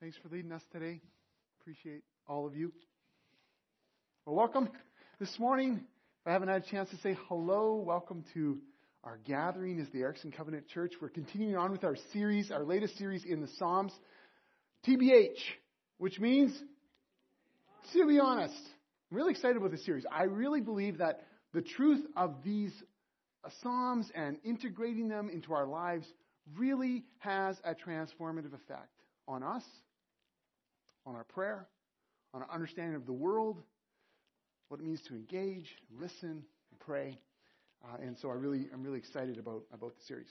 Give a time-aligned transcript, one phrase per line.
[0.00, 1.00] Thanks for leading us today.
[1.60, 2.72] Appreciate all of you.
[4.24, 4.68] Well, welcome
[5.18, 5.80] this morning.
[6.20, 8.58] If I haven't had a chance to say hello, welcome to
[9.02, 10.92] our gathering as the Erickson Covenant Church.
[11.02, 13.92] We're continuing on with our series, our latest series in the Psalms,
[14.86, 15.40] TBH,
[15.96, 16.56] which means
[17.92, 18.54] to be honest.
[19.10, 20.06] I'm really excited about this series.
[20.12, 21.22] I really believe that
[21.52, 22.72] the truth of these
[23.44, 26.06] uh, Psalms and integrating them into our lives
[26.56, 28.92] really has a transformative effect
[29.26, 29.64] on us,
[31.08, 31.66] on our prayer,
[32.34, 33.62] on our understanding of the world,
[34.68, 35.66] what it means to engage,
[35.98, 37.18] listen, and pray.
[37.82, 40.26] Uh, and so I really, I'm really excited about, about the series.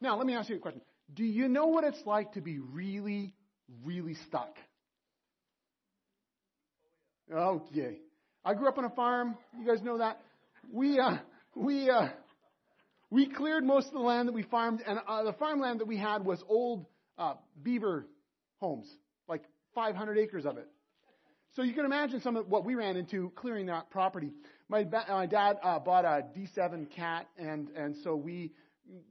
[0.00, 0.82] Now, let me ask you a question.
[1.14, 3.34] Do you know what it's like to be really,
[3.84, 4.54] really stuck?
[7.32, 7.98] Okay.
[8.44, 9.36] I grew up on a farm.
[9.58, 10.20] You guys know that.
[10.72, 11.16] We, uh,
[11.56, 12.08] we, uh,
[13.10, 15.96] we cleared most of the land that we farmed, and uh, the farmland that we
[15.96, 16.86] had was old
[17.18, 18.06] uh, beaver
[18.58, 18.88] homes,
[19.76, 20.66] 500 acres of it.
[21.54, 24.32] So you can imagine some of what we ran into clearing that property.
[24.68, 28.52] My, my dad uh, bought a D7 cat, and, and so we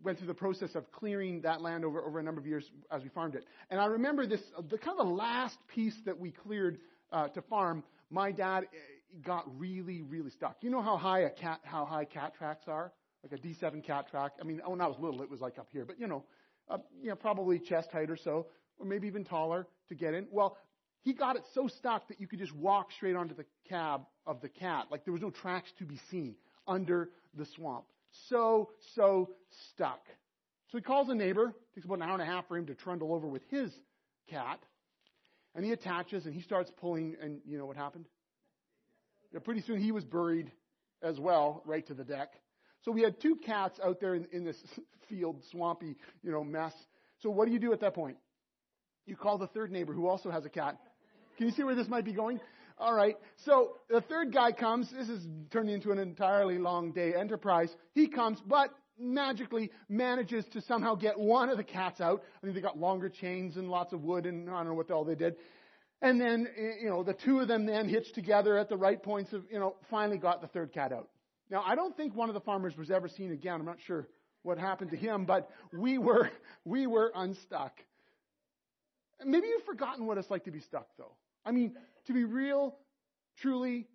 [0.04, 3.02] went through the process of clearing that land over, over a number of years as
[3.02, 3.46] we farmed it.
[3.70, 6.80] And I remember this, the kind of the last piece that we cleared
[7.12, 8.78] uh, to farm, my dad eh,
[9.26, 10.58] got really, really stuck.
[10.62, 12.92] You know how high a cat, how high cat tracks are?
[13.30, 14.34] like a D7 cat track.
[14.40, 16.24] I mean, when I was little, it was like up here, but you know,
[16.70, 18.48] uh, you know, probably chest height or so,
[18.80, 20.28] or maybe even taller to get in.
[20.32, 20.58] Well,
[21.02, 24.42] he got it so stuck that you could just walk straight onto the cab of
[24.42, 24.88] the cat.
[24.90, 26.36] Like there was no tracks to be seen
[26.68, 27.86] under the swamp.
[28.30, 29.30] So, so
[29.72, 30.02] stuck.
[30.72, 31.54] So he calls a neighbor.
[31.76, 33.72] Takes about an hour and a half for him to trundle over with his
[34.30, 34.60] cat.
[35.54, 38.06] And he attaches and he starts pulling, and you know what happened?
[39.44, 40.52] Pretty soon he was buried
[41.02, 42.34] as well, right to the deck.
[42.84, 44.58] So we had two cats out there in, in this
[45.10, 46.74] field, swampy, you know, mess.
[47.20, 48.18] So what do you do at that point?
[49.06, 50.78] You call the third neighbor who also has a cat.
[51.38, 52.40] Can you see where this might be going?
[52.78, 53.18] All right.
[53.46, 54.90] So the third guy comes.
[54.92, 57.70] This is turning into an entirely long day enterprise.
[57.94, 62.24] He comes, but magically manages to somehow get one of the cats out.
[62.38, 64.90] I think they got longer chains and lots of wood and I don't know what
[64.92, 65.36] all they did.
[66.02, 69.02] And then, eh, you know, the two of them then hitched together at the right
[69.02, 71.10] points of, you know, finally got the third cat out.
[71.50, 73.56] Now, I don't think one of the farmers was ever seen again.
[73.56, 74.08] I'm not sure
[74.44, 76.30] what happened to him, but we were,
[76.66, 77.74] we were unstuck.
[79.24, 81.14] Maybe you've forgotten what it's like to be stuck, though.
[81.46, 81.76] I mean,
[82.08, 82.76] to be real,
[83.42, 83.88] truly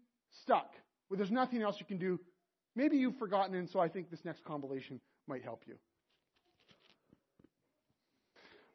[0.43, 0.71] stuck,
[1.09, 2.21] where there's nothing else you can do.
[2.77, 5.75] Maybe you've forgotten, and so I think this next compilation might help you.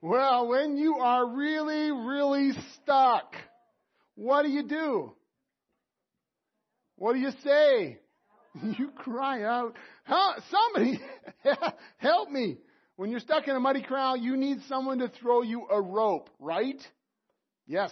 [0.02, 3.34] Well, when you are really, really stuck,
[4.16, 5.14] what do you do?
[6.98, 8.00] What do you say?
[8.78, 9.74] You cry out,
[10.06, 10.40] huh?
[10.50, 11.02] somebody
[11.98, 12.58] help me.
[12.98, 16.30] When you're stuck in a muddy crowd, you need someone to throw you a rope,
[16.40, 16.82] right?
[17.68, 17.92] Yes.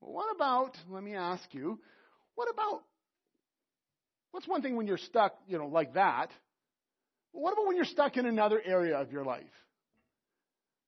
[0.00, 1.78] Well, what about, let me ask you,
[2.34, 2.82] what about,
[4.32, 6.28] what's one thing when you're stuck, you know, like that?
[7.32, 9.44] What about when you're stuck in another area of your life?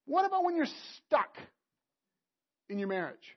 [0.05, 0.67] What about when you're
[1.07, 1.35] stuck
[2.69, 3.37] in your marriage?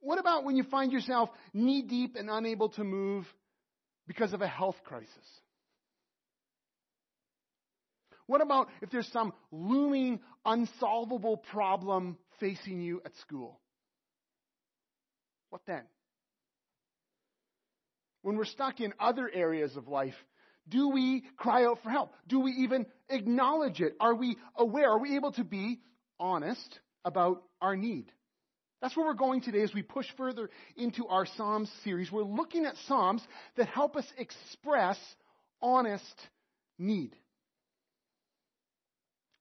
[0.00, 3.26] What about when you find yourself knee deep and unable to move
[4.06, 5.08] because of a health crisis?
[8.26, 13.60] What about if there's some looming, unsolvable problem facing you at school?
[15.50, 15.82] What then?
[18.22, 20.14] When we're stuck in other areas of life,
[20.68, 22.14] do we cry out for help?
[22.26, 23.94] Do we even acknowledge it?
[24.00, 24.90] Are we aware?
[24.90, 25.80] Are we able to be
[26.18, 28.10] honest about our need?
[28.80, 32.10] That's where we're going today as we push further into our Psalms series.
[32.10, 33.22] We're looking at Psalms
[33.56, 34.98] that help us express
[35.60, 36.02] honest
[36.78, 37.14] need.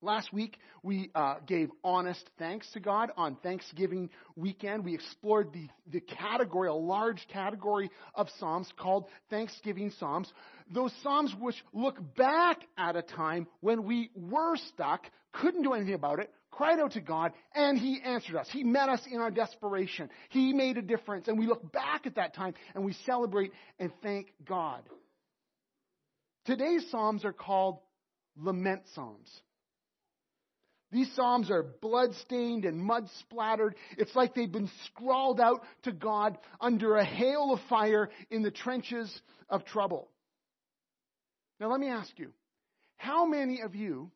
[0.04, 4.84] Last week, we uh, gave honest thanks to God on Thanksgiving weekend.
[4.84, 10.30] We explored the, the category, a large category of Psalms called Thanksgiving Psalms.
[10.70, 15.94] Those Psalms which look back at a time when we were stuck, couldn't do anything
[15.94, 18.50] about it, cried out to God, and He answered us.
[18.52, 20.10] He met us in our desperation.
[20.32, 23.90] He made a difference, and we look back at that time and we celebrate and
[24.04, 24.82] thank God.
[26.46, 27.80] Today's Psalms are called
[28.36, 29.30] lament Psalms.
[30.94, 33.76] These Psalms are blood-stained and mud-splattered.
[33.98, 38.52] It's like they've been scrawled out to God under a hail of fire in the
[38.52, 39.12] trenches
[39.50, 40.08] of trouble.
[41.60, 42.32] Now let me ask you,
[42.96, 44.12] how many of you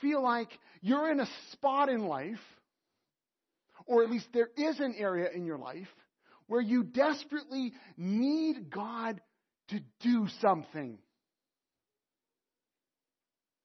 [0.00, 0.48] feel like
[0.82, 2.40] you're in a spot in life,
[3.86, 5.88] or at least there is an area in your life,
[6.48, 9.20] where you desperately need God
[9.68, 10.98] to do something.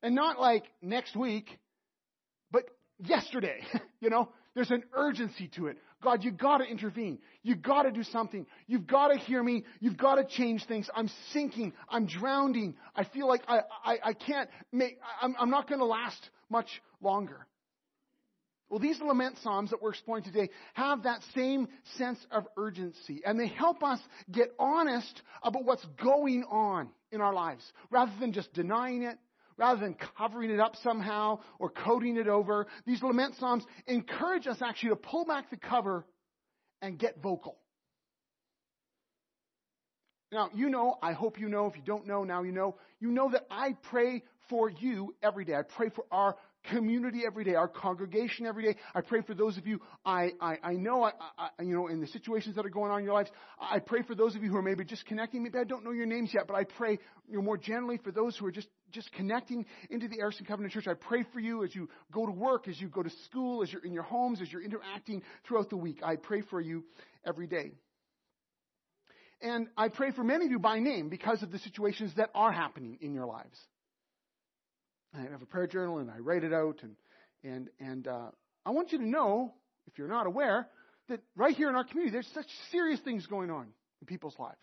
[0.03, 1.59] And not like next week,
[3.03, 3.61] yesterday.
[3.99, 5.77] you know, there's an urgency to it.
[6.03, 7.19] God, you gotta intervene.
[7.43, 8.45] You gotta do something.
[8.67, 9.63] You've gotta hear me.
[9.79, 10.89] You've gotta change things.
[10.95, 11.73] I'm sinking.
[11.89, 12.75] I'm drowning.
[12.95, 16.67] I feel like I, I, I can't make, I'm, I'm not gonna last much
[17.01, 17.45] longer.
[18.69, 23.37] Well, these lament psalms that we're exploring today have that same sense of urgency, and
[23.37, 23.99] they help us
[24.31, 29.17] get honest about what's going on in our lives, rather than just denying it,
[29.61, 32.65] rather than covering it up somehow or coating it over.
[32.87, 36.03] These lament psalms encourage us actually to pull back the cover
[36.81, 37.59] and get vocal.
[40.31, 43.11] Now, you know, I hope you know, if you don't know, now you know, you
[43.11, 45.53] know that I pray for you every day.
[45.53, 46.37] I pray for our
[46.69, 48.75] community every day, our congregation every day.
[48.93, 52.01] I pray for those of you I, I, I know, I, I, you know, in
[52.01, 53.29] the situations that are going on in your lives.
[53.59, 55.43] I pray for those of you who are maybe just connecting.
[55.43, 58.11] Maybe I don't know your names yet, but I pray you know, more generally for
[58.11, 60.87] those who are just, just connecting into the Erickson Covenant Church.
[60.87, 63.71] I pray for you as you go to work, as you go to school, as
[63.71, 66.01] you're in your homes, as you're interacting throughout the week.
[66.03, 66.83] I pray for you
[67.25, 67.71] every day.
[69.41, 72.51] And I pray for many of you by name because of the situations that are
[72.51, 73.57] happening in your lives.
[75.13, 76.79] I have a prayer journal and I write it out.
[76.83, 76.95] And,
[77.43, 78.31] and, and uh,
[78.65, 79.53] I want you to know,
[79.87, 80.67] if you're not aware,
[81.09, 83.67] that right here in our community, there's such serious things going on
[84.01, 84.57] in people's lives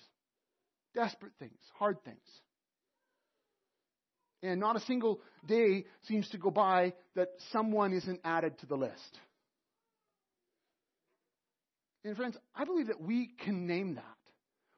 [0.94, 2.16] desperate things, hard things.
[4.42, 8.76] And not a single day seems to go by that someone isn't added to the
[8.76, 9.18] list.
[12.04, 14.04] And friends, I believe that we can name that.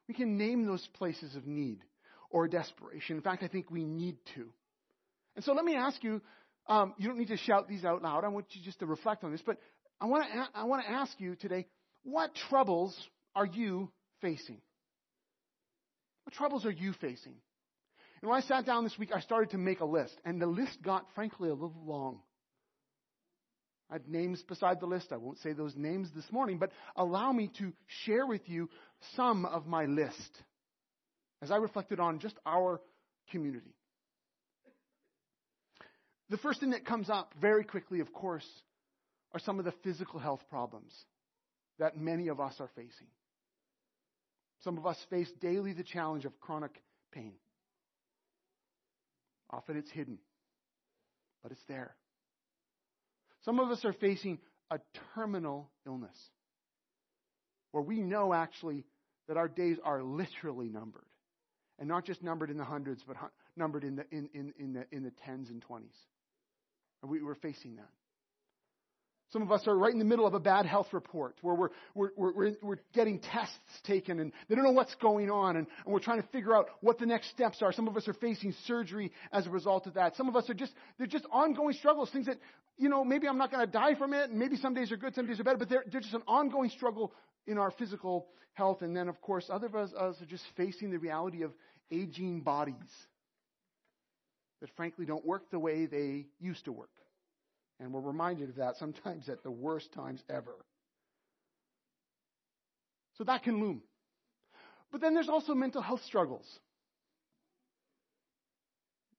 [0.09, 1.79] We can name those places of need
[2.31, 3.17] or desperation.
[3.17, 4.49] In fact, I think we need to.
[5.41, 6.21] And so let me ask you,
[6.67, 8.25] um, you don't need to shout these out loud.
[8.25, 9.57] I want you just to reflect on this, but
[9.99, 11.67] I want to, I want to ask you today,
[12.03, 12.95] what troubles
[13.35, 13.91] are you
[14.21, 14.61] facing?
[16.25, 17.33] What troubles are you facing?
[18.21, 20.47] And when I sat down this week, I started to make a list, and the
[20.47, 22.21] list got, frankly, a little long.
[23.89, 25.11] I had names beside the list.
[25.11, 27.73] I won't say those names this morning, but allow me to
[28.05, 28.69] share with you
[29.17, 30.43] some of my list
[31.41, 32.83] as I reflected on just our
[33.31, 33.75] community.
[36.31, 38.47] The first thing that comes up very quickly, of course,
[39.33, 40.93] are some of the physical health problems
[41.79, 43.09] that many of us are facing.
[44.63, 46.83] Some of us face daily the challenge of chronic
[47.13, 47.33] pain.
[49.51, 50.19] Often it's hidden,
[51.43, 51.97] but it's there.
[53.45, 54.39] Some of us are facing
[54.71, 54.79] a
[55.15, 56.17] terminal illness
[57.73, 58.85] where we know actually
[59.27, 61.07] that our days are literally numbered.
[61.79, 63.17] And not just numbered in the hundreds, but
[63.57, 65.97] numbered in the, in, in, in the, in the tens and twenties.
[67.03, 67.89] We, are facing that.
[69.33, 71.69] Some of us are right in the middle of a bad health report where we're,
[71.95, 73.55] we're, we're, we're getting tests
[73.85, 76.67] taken and they don't know what's going on and, and, we're trying to figure out
[76.81, 77.73] what the next steps are.
[77.73, 80.17] Some of us are facing surgery as a result of that.
[80.17, 82.39] Some of us are just, they're just ongoing struggles, things that,
[82.77, 84.97] you know, maybe I'm not going to die from it and maybe some days are
[84.97, 87.13] good, some days are better, but they're, they're just an ongoing struggle
[87.47, 88.83] in our physical health.
[88.83, 91.53] And then, of course, other of us, us are just facing the reality of
[91.93, 92.75] aging bodies
[94.61, 96.91] that frankly don't work the way they used to work.
[97.79, 100.55] And we're reminded of that sometimes at the worst times ever.
[103.17, 103.83] So that can loom.
[104.93, 106.47] But then there's also mental health struggles.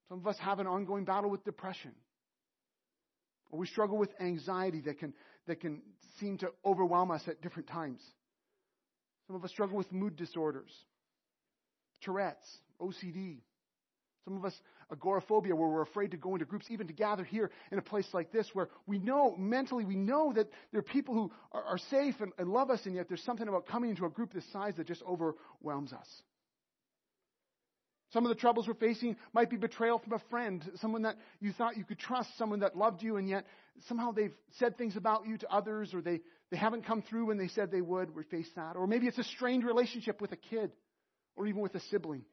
[0.09, 1.91] Some of us have an ongoing battle with depression.
[3.49, 5.13] Or we struggle with anxiety that can,
[5.47, 5.81] that can
[6.19, 8.01] seem to overwhelm us at different times.
[9.27, 10.71] Some of us struggle with mood disorders,
[12.01, 12.45] Tourette's,
[12.81, 13.37] OCD,
[14.25, 14.53] some of us,
[14.91, 18.07] agoraphobia, where we're afraid to go into groups, even to gather here in a place
[18.13, 21.77] like this, where we know, mentally, we know that there are people who are, are
[21.89, 24.45] safe and, and love us, and yet there's something about coming into a group this
[24.53, 26.07] size that just overwhelms us.
[28.13, 31.53] Some of the troubles we're facing might be betrayal from a friend, someone that you
[31.53, 33.45] thought you could trust, someone that loved you, and yet
[33.87, 36.19] somehow they've said things about you to others, or they,
[36.51, 38.13] they haven't come through when they said they would.
[38.13, 38.75] We face that.
[38.75, 40.71] Or maybe it's a strained relationship with a kid,
[41.37, 42.25] or even with a sibling.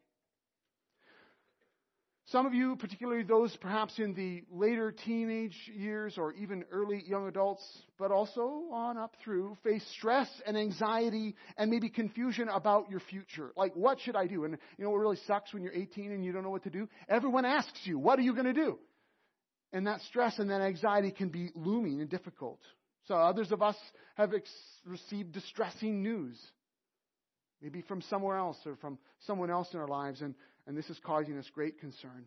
[2.30, 7.26] Some of you, particularly those perhaps in the later teenage years or even early young
[7.26, 7.62] adults,
[7.98, 13.50] but also on up through, face stress and anxiety and maybe confusion about your future.
[13.56, 14.44] Like, what should I do?
[14.44, 16.70] And you know what really sucks when you're 18 and you don't know what to
[16.70, 16.86] do?
[17.08, 18.78] Everyone asks you, what are you going to do?
[19.72, 22.60] And that stress and that anxiety can be looming and difficult.
[23.06, 23.76] So others of us
[24.16, 24.50] have ex-
[24.84, 26.38] received distressing news,
[27.62, 30.20] maybe from somewhere else or from someone else in our lives.
[30.20, 30.34] And
[30.68, 32.26] and this is causing us great concern.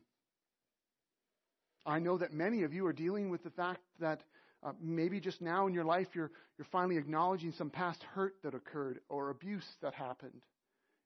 [1.85, 4.21] I know that many of you are dealing with the fact that
[4.63, 8.55] uh, maybe just now in your life you're, you're finally acknowledging some past hurt that
[8.55, 10.41] occurred or abuse that happened.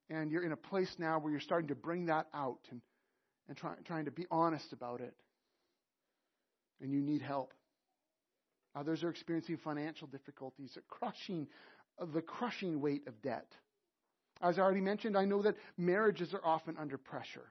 [0.08, 2.80] And you're in a place now where you're starting to bring that out and,
[3.48, 5.14] and try, trying to be honest about it.
[6.80, 7.52] And you need help.
[8.74, 11.48] Others are experiencing financial difficulties, crushing,
[12.14, 13.46] the crushing weight of debt.
[14.42, 17.50] As I already mentioned, I know that marriages are often under pressure.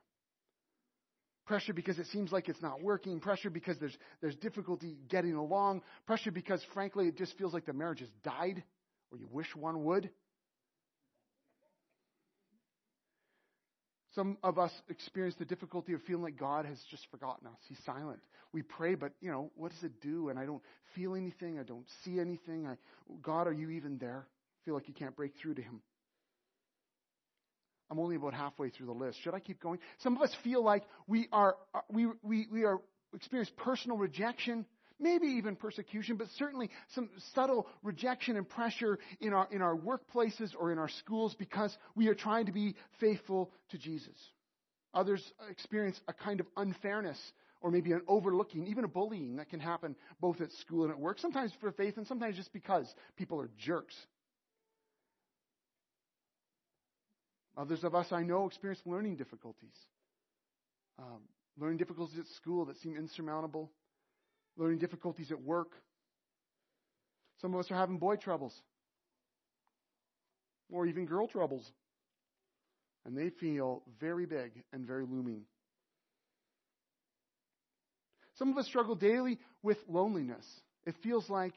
[1.46, 3.20] Pressure because it seems like it's not working.
[3.20, 5.82] Pressure because there's, there's difficulty getting along.
[6.08, 8.64] Pressure because, frankly, it just feels like the marriage has died,
[9.12, 10.10] or you wish one would.
[14.16, 17.60] Some of us experience the difficulty of feeling like God has just forgotten us.
[17.68, 18.20] He's silent.
[18.54, 20.30] We pray, but you know, what does it do?
[20.30, 20.64] And I don't
[20.96, 21.60] feel anything.
[21.60, 22.66] I don't see anything.
[22.66, 22.76] I,
[23.22, 24.26] God, are you even there?
[24.26, 25.82] I feel like you can't break through to Him.
[27.90, 29.20] I'm only about halfway through the list.
[29.24, 29.80] Should I keep going?
[30.00, 32.80] Some of us feel like we are uh, we we we are
[33.14, 34.66] experience personal rejection,
[35.00, 40.52] maybe even persecution, but certainly some subtle rejection and pressure in our in our workplaces
[40.60, 44.18] or in our schools because we are trying to be faithful to Jesus.
[44.94, 47.20] Others experience a kind of unfairness
[47.62, 51.00] or maybe an overlooking, even a bullying that can happen both at school and at
[51.00, 52.88] work, sometimes for faith and sometimes just because
[53.18, 53.96] people are jerks.
[57.58, 59.76] Others of us I know experience learning difficulties.
[61.00, 61.22] Um,
[61.58, 63.72] learning difficulties at school that seem insurmountable,
[64.58, 65.72] learning difficulties at work.
[67.42, 68.54] Some of us are having boy troubles,
[70.72, 71.66] or even girl troubles.
[73.06, 75.44] And they feel very big and very looming.
[78.40, 80.46] Some of us struggle daily with loneliness.
[80.86, 81.54] It feels like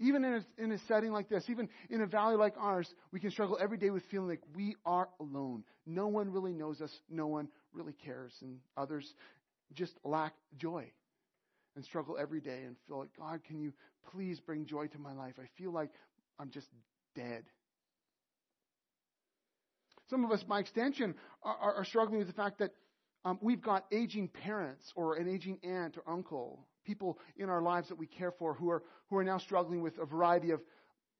[0.00, 3.20] even in a, in a setting like this, even in a valley like ours, we
[3.20, 5.62] can struggle every day with feeling like we are alone.
[5.86, 6.90] No one really knows us.
[7.10, 8.32] No one really cares.
[8.40, 9.06] And others
[9.74, 10.90] just lack joy
[11.76, 13.72] and struggle every day and feel like, God, can you
[14.12, 15.34] please bring joy to my life?
[15.38, 15.90] I feel like
[16.38, 16.68] I'm just
[17.14, 17.44] dead.
[20.08, 22.70] Some of us, by extension, are, are, are struggling with the fact that
[23.24, 27.88] um, we've got aging parents or an aging aunt or uncle people in our lives
[27.88, 30.60] that we care for who are, who are now struggling with a variety of,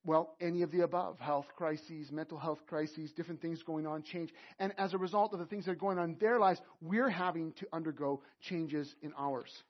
[0.04, 4.30] well, any of the above health crises, mental health crises, different things going on, change.
[4.58, 7.08] And as a result of the things that are going on in their lives, we're
[7.08, 9.62] having to undergo changes in ours.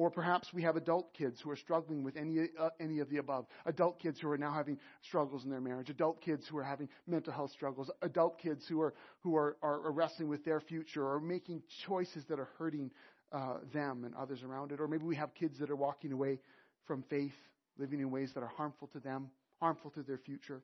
[0.00, 3.18] Or perhaps we have adult kids who are struggling with any, uh, any of the
[3.18, 3.44] above.
[3.66, 5.90] Adult kids who are now having struggles in their marriage.
[5.90, 7.90] Adult kids who are having mental health struggles.
[8.00, 12.40] Adult kids who are, who are, are wrestling with their future or making choices that
[12.40, 12.90] are hurting
[13.30, 14.80] uh, them and others around it.
[14.80, 16.38] Or maybe we have kids that are walking away
[16.86, 17.36] from faith,
[17.78, 19.28] living in ways that are harmful to them,
[19.60, 20.62] harmful to their future.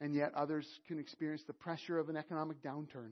[0.00, 3.10] And yet others can experience the pressure of an economic downturn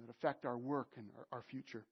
[0.00, 1.84] that affect our work and our, our future.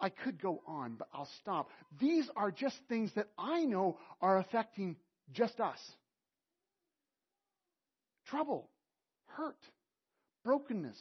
[0.00, 1.70] I could go on, but I'll stop.
[2.00, 4.96] These are just things that I know are affecting
[5.32, 5.78] just us.
[8.26, 8.68] Trouble,
[9.26, 9.58] hurt,
[10.44, 10.98] brokenness,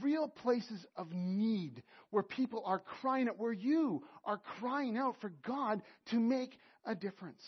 [0.00, 5.32] real places of need where people are crying out, where you are crying out for
[5.46, 7.42] God to make a difference.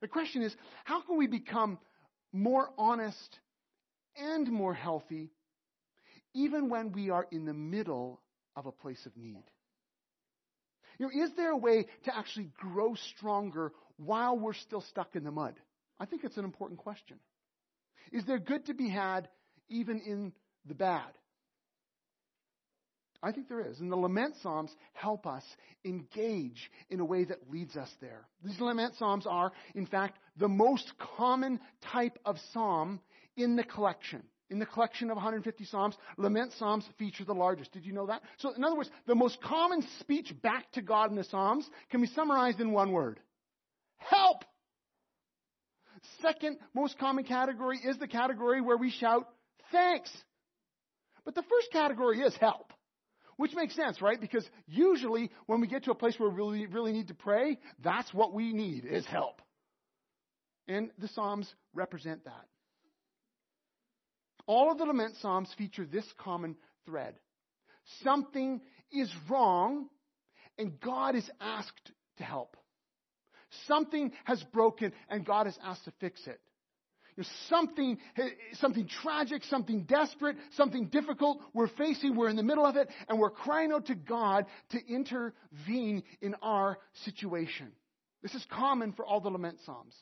[0.00, 1.78] The question is, how can we become
[2.32, 3.38] more honest
[4.16, 5.30] and more healthy
[6.34, 8.20] even when we are in the middle
[8.58, 9.44] of a place of need?
[10.98, 15.24] You know, is there a way to actually grow stronger while we're still stuck in
[15.24, 15.54] the mud?
[16.00, 17.18] I think it's an important question.
[18.12, 19.28] Is there good to be had
[19.68, 20.32] even in
[20.66, 21.10] the bad.
[23.20, 23.80] I think there is.
[23.80, 25.42] And the lament psalms help us
[25.84, 28.28] engage in a way that leads us there.
[28.44, 31.58] These lament psalms are, in fact, the most common
[31.92, 33.00] type of psalm
[33.36, 34.22] in the collection.
[34.50, 37.72] In the collection of 150 psalms, lament psalms feature the largest.
[37.72, 38.22] Did you know that?
[38.38, 42.00] So, in other words, the most common speech back to God in the psalms can
[42.00, 43.20] be summarized in one word.
[43.98, 44.44] Help!
[46.22, 49.28] Second most common category is the category where we shout,
[49.70, 50.10] thanks.
[51.24, 52.72] But the first category is help.
[53.36, 54.20] Which makes sense, right?
[54.20, 57.58] Because usually when we get to a place where we really, really need to pray,
[57.84, 59.42] that's what we need is help.
[60.66, 62.46] And the Psalms represent that.
[64.48, 67.14] All of the lament Psalms feature this common thread.
[68.02, 69.88] Something is wrong
[70.56, 72.56] and God is asked to help.
[73.66, 76.40] Something has broken and God is asked to fix it.
[77.48, 77.98] Something,
[78.54, 82.16] something tragic, something desperate, something difficult we're facing.
[82.16, 86.36] We're in the middle of it and we're crying out to God to intervene in
[86.40, 87.72] our situation.
[88.22, 89.94] This is common for all the lament psalms.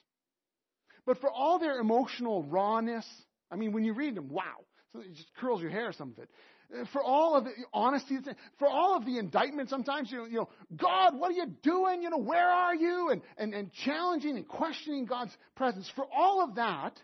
[1.04, 3.06] But for all their emotional rawness,
[3.50, 6.18] I mean, when you read them, wow, so it just curls your hair, some of
[6.18, 6.30] it.
[6.74, 8.16] Uh, for all of the honesty,
[8.58, 12.02] for all of the indictment, sometimes, you know, you know, God, what are you doing?
[12.02, 13.10] You know, where are you?
[13.10, 15.90] And, and, and challenging and questioning God's presence.
[15.94, 16.98] For all of that,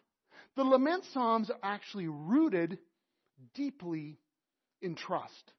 [0.57, 2.79] the lament psalms are actually rooted
[3.55, 4.19] deeply
[4.81, 5.53] in trust.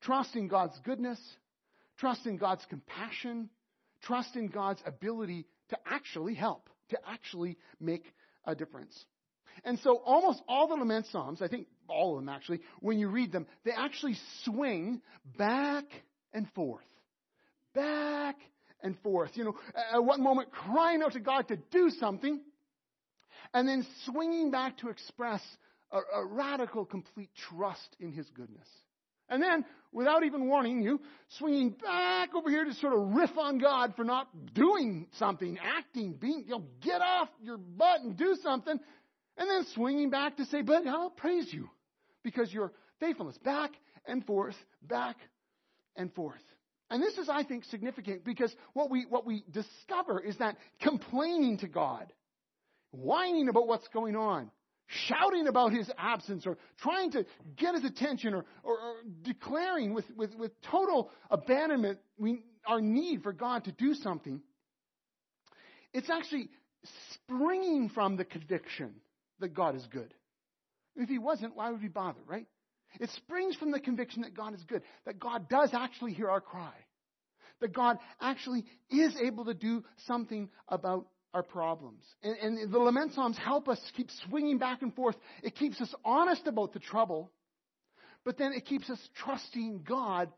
[0.00, 1.20] Trust in God's goodness,
[1.98, 3.50] trust in God's compassion,
[4.02, 8.04] trust in God's ability to actually help, to actually make
[8.44, 9.04] a difference.
[9.64, 13.08] And so almost all the lament psalms, I think all of them actually, when you
[13.08, 15.02] read them, they actually swing
[15.36, 15.84] back
[16.32, 16.84] and forth.
[17.74, 18.36] Back
[18.82, 19.30] and forth.
[19.34, 19.56] You know,
[19.92, 22.40] at one moment crying out to God to do something,
[23.52, 25.42] and then swinging back to express
[25.90, 28.66] a, a radical, complete trust in His goodness.
[29.30, 31.00] And then, without even warning you,
[31.38, 36.14] swinging back over here to sort of riff on God for not doing something, acting,
[36.14, 38.78] being, you know, get off your butt and do something.
[39.38, 41.70] And then swinging back to say, but I'll praise you
[42.22, 43.38] because your faithfulness.
[43.38, 43.70] Back
[44.04, 45.16] and forth, back
[45.96, 46.42] and forth.
[46.90, 51.58] And this is, I think, significant because what we, what we discover is that complaining
[51.58, 52.12] to God,
[52.90, 54.50] whining about what's going on,
[54.90, 57.24] shouting about his absence or trying to
[57.56, 63.22] get his attention or, or, or declaring with, with, with total abandonment we, our need
[63.22, 64.40] for God to do something,
[65.92, 66.50] it's actually
[67.12, 68.94] springing from the conviction
[69.38, 70.12] that God is good.
[70.96, 72.46] If he wasn't, why would we bother, right?
[72.98, 76.40] It springs from the conviction that God is good, that God does actually hear our
[76.40, 76.72] cry,
[77.60, 82.02] that God actually is able to do something about our problems.
[82.22, 85.16] And, and the lament psalms help us keep swinging back and forth.
[85.42, 87.30] It keeps us honest about the trouble,
[88.24, 90.30] but then it keeps us trusting God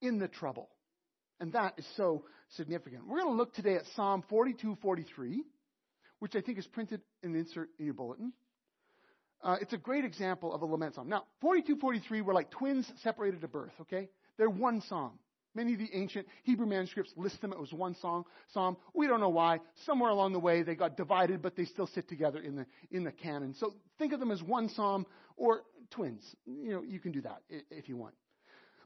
[0.00, 0.68] in the trouble.
[1.40, 2.24] And that is so
[2.56, 3.06] significant.
[3.06, 5.42] We're going to look today at Psalm 42 43,
[6.20, 8.32] which I think is printed in the insert in your bulletin.
[9.42, 11.08] Uh, it's a great example of a lament psalm.
[11.08, 14.08] Now, 42 43 were like twins separated at birth, okay?
[14.38, 15.18] They're one psalm.
[15.54, 17.52] Many of the ancient Hebrew manuscripts list them.
[17.52, 18.76] It was one song, psalm.
[18.92, 19.60] We don't know why.
[19.86, 23.04] Somewhere along the way, they got divided, but they still sit together in the, in
[23.04, 23.54] the canon.
[23.54, 25.06] So think of them as one psalm
[25.36, 26.24] or twins.
[26.44, 28.14] You know, you can do that if you want.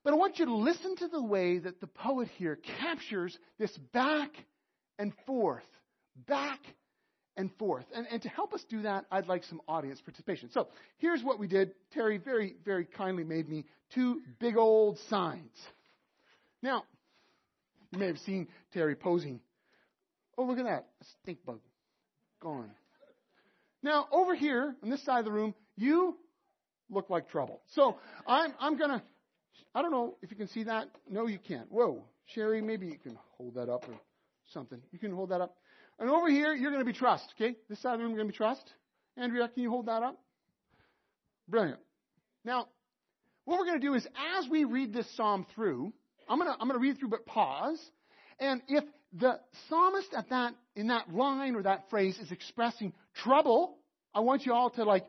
[0.04, 3.76] But I want you to listen to the way that the poet here captures this
[3.92, 4.30] back
[4.98, 5.66] and forth,
[6.26, 6.60] back
[7.36, 7.84] and forth.
[7.94, 10.50] And, and to help us do that, I'd like some audience participation.
[10.52, 11.72] So here's what we did.
[11.92, 13.64] Terry very, very kindly made me
[13.94, 15.56] two big old signs.
[16.62, 16.84] Now,
[17.90, 19.40] you may have seen Terry posing.
[20.36, 20.86] Oh, look at that.
[21.00, 21.60] A stink bug.
[22.40, 22.70] Gone.
[23.82, 26.16] Now, over here, on this side of the room, you
[26.90, 27.60] look like trouble.
[27.74, 29.02] So I'm, I'm going to,
[29.74, 30.88] I don't know if you can see that.
[31.08, 31.70] No, you can't.
[31.70, 32.04] Whoa.
[32.34, 33.94] Sherry, maybe you can hold that up or
[34.52, 34.80] something.
[34.92, 35.56] You can hold that up.
[35.98, 37.56] And over here, you're going to be trust, okay?
[37.68, 38.62] This side of the room, you're going to be trust.
[39.16, 40.20] Andrea, can you hold that up?
[41.48, 41.80] Brilliant.
[42.44, 42.68] Now,
[43.44, 45.92] what we're going to do is as we read this psalm through,
[46.28, 47.80] I'm going to, I'm going to read through, but pause.
[48.38, 53.76] And if the psalmist at that, in that line or that phrase is expressing trouble,
[54.14, 55.06] I want you all to like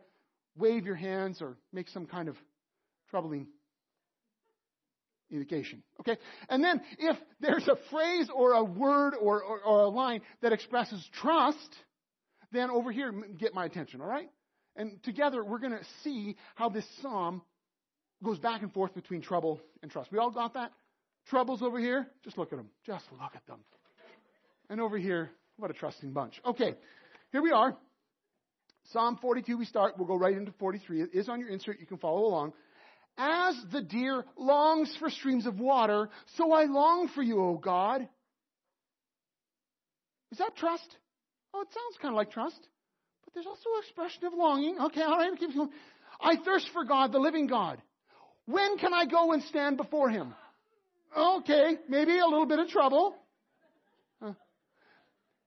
[0.57, 2.35] wave your hands or make some kind of
[3.09, 3.47] troubling
[5.31, 5.83] indication.
[5.99, 6.17] Okay?
[6.49, 10.53] And then if there's a phrase or a word or, or, or, a line that
[10.53, 11.75] expresses trust,
[12.51, 14.29] then over here, get my attention, all right?
[14.75, 17.41] And together, we're going to see how this psalm
[18.23, 20.11] goes back and forth between trouble and trust.
[20.11, 20.71] We all got that?
[21.29, 22.07] Troubles over here?
[22.23, 22.69] Just look at them.
[22.85, 23.59] Just look at them.
[24.69, 26.41] And over here, what a trusting bunch.
[26.45, 26.73] Okay,
[27.31, 27.77] here we are.
[28.91, 29.93] Psalm 42, we start.
[29.97, 31.01] We'll go right into 43.
[31.03, 31.79] It is on your insert.
[31.79, 32.53] You can follow along.
[33.17, 38.07] As the deer longs for streams of water, so I long for you, O God.
[40.31, 40.87] Is that trust?
[41.53, 42.59] Oh, it sounds kind of like trust.
[43.25, 44.77] But there's also an expression of longing.
[44.79, 45.69] Okay, all right, going.
[46.21, 47.81] I thirst for God, the living God.
[48.45, 50.33] When can I go and stand before him?
[51.17, 53.15] Okay, maybe a little bit of trouble.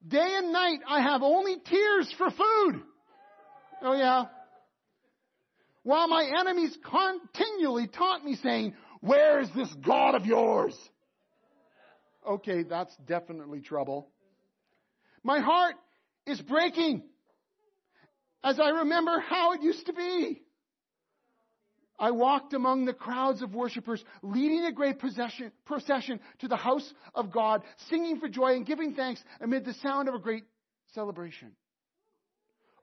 [0.07, 2.83] Day and night I have only tears for food.
[3.83, 4.25] Oh yeah.
[5.85, 10.77] While my enemies continually taunt me saying, where is this God of yours?
[12.29, 14.09] Okay, that's definitely trouble.
[15.25, 15.75] My heart
[16.27, 17.03] is breaking
[18.44, 20.42] as I remember how it used to be.
[21.99, 27.31] I walked among the crowds of worshippers, leading a great procession, to the house of
[27.31, 30.45] God, singing for joy and giving thanks amid the sound of a great
[30.95, 31.53] celebration.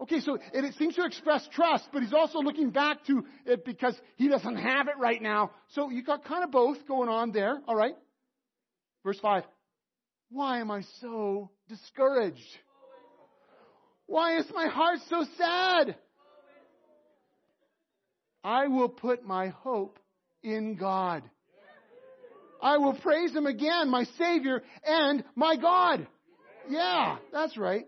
[0.02, 4.00] Okay, so it, seems to express trust, but he's also looking back to it because
[4.15, 5.52] he doesn't have it right now.
[5.69, 7.95] So you got kind of both going on there, alright?
[9.04, 9.43] Verse 5.
[10.32, 12.39] Why am I so discouraged?
[14.06, 15.95] Why is my heart so sad?
[18.43, 19.99] I will put my hope
[20.43, 21.23] in God.
[22.62, 26.08] I will praise Him again, my Savior and my God.
[26.69, 27.88] Yeah, that's right.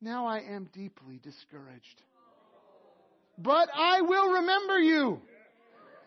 [0.00, 2.02] Now I am deeply discouraged.
[3.38, 5.20] But I will remember you.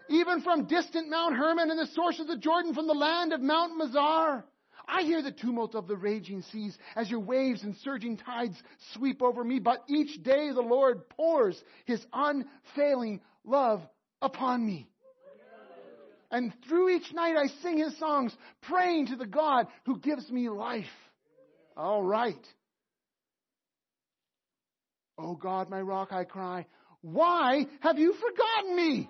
[0.10, 3.42] even from distant Mount Hermon and the source of the Jordan from the land of
[3.42, 4.44] Mount Mizar.
[4.90, 8.56] I hear the tumult of the raging seas as your waves and surging tides
[8.94, 13.82] sweep over me, but each day the Lord pours his unfailing love
[14.22, 14.90] upon me.
[16.32, 20.50] And through each night I sing his songs, praying to the God who gives me
[20.50, 20.86] life.
[21.78, 22.46] All right.
[25.18, 26.66] Oh God, my rock, I cry,
[27.02, 29.10] why have you forgotten me?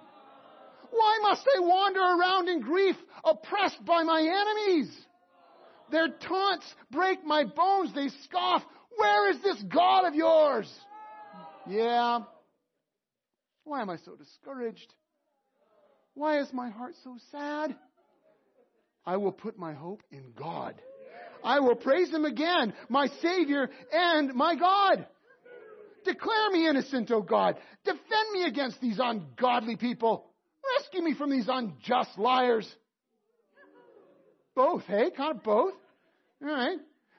[0.91, 4.91] Why must I wander around in grief, oppressed by my enemies?
[5.91, 7.93] Their taunts break my bones.
[7.93, 8.63] They scoff.
[8.97, 10.71] Where is this God of yours?
[11.67, 12.19] Yeah.
[13.63, 14.93] Why am I so discouraged?
[16.13, 17.75] Why is my heart so sad?
[19.05, 20.75] I will put my hope in God.
[21.43, 25.07] I will praise Him again, my Savior and my God.
[26.05, 27.57] Declare me innocent, O God.
[27.85, 30.25] Defend me against these ungodly people.
[30.77, 32.67] Rescue me from these unjust liars.
[34.55, 35.11] Both, hey?
[35.15, 35.73] Kind of both.
[36.41, 36.77] All right.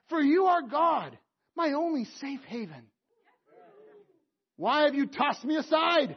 [0.08, 1.16] For you are God,
[1.56, 2.86] my only safe haven.
[4.56, 6.16] Why have you tossed me aside?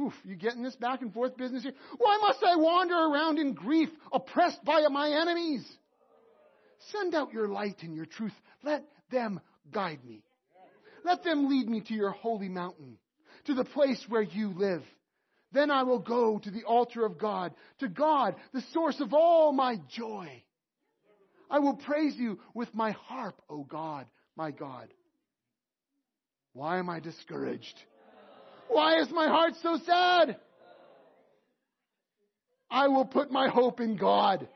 [0.00, 1.74] Oof, you getting this back and forth business here?
[1.98, 5.70] Why must I wander around in grief, oppressed by my enemies?
[6.90, 8.32] Send out your light and your truth.
[8.62, 10.22] Let them guide me.
[11.04, 12.96] Let them lead me to your holy mountain,
[13.46, 14.82] to the place where you live.
[15.52, 19.52] Then I will go to the altar of God, to God, the source of all
[19.52, 20.42] my joy.
[21.50, 24.88] I will praise you with my harp, O God, my God.
[26.54, 27.78] Why am I discouraged?
[28.68, 30.36] Why is my heart so sad?
[32.70, 34.48] I will put my hope in God.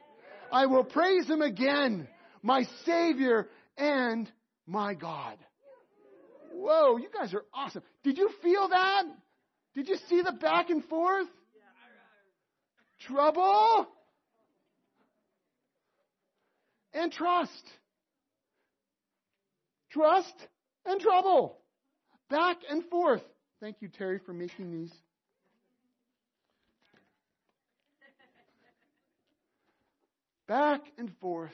[0.50, 2.08] I will praise Him again,
[2.42, 4.30] my Savior and
[4.66, 5.36] my God.
[6.52, 7.82] Whoa, you guys are awesome.
[8.02, 9.04] Did you feel that?
[9.76, 11.28] Did you see the back and forth?
[13.00, 13.86] Trouble
[16.94, 17.52] and trust.
[19.90, 20.34] Trust
[20.86, 21.58] and trouble.
[22.30, 23.20] Back and forth.
[23.60, 24.92] Thank you, Terry, for making these.
[30.48, 31.52] Back and forth.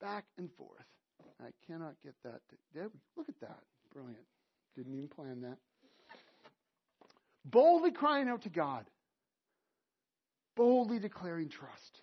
[0.00, 0.70] Back and forth.
[1.40, 2.40] I cannot get that.
[2.74, 3.58] To, look at that.
[3.92, 4.16] Brilliant.
[4.76, 5.58] Didn't even plan that.
[7.44, 8.84] Boldly crying out to God.
[10.56, 12.02] Boldly declaring trust.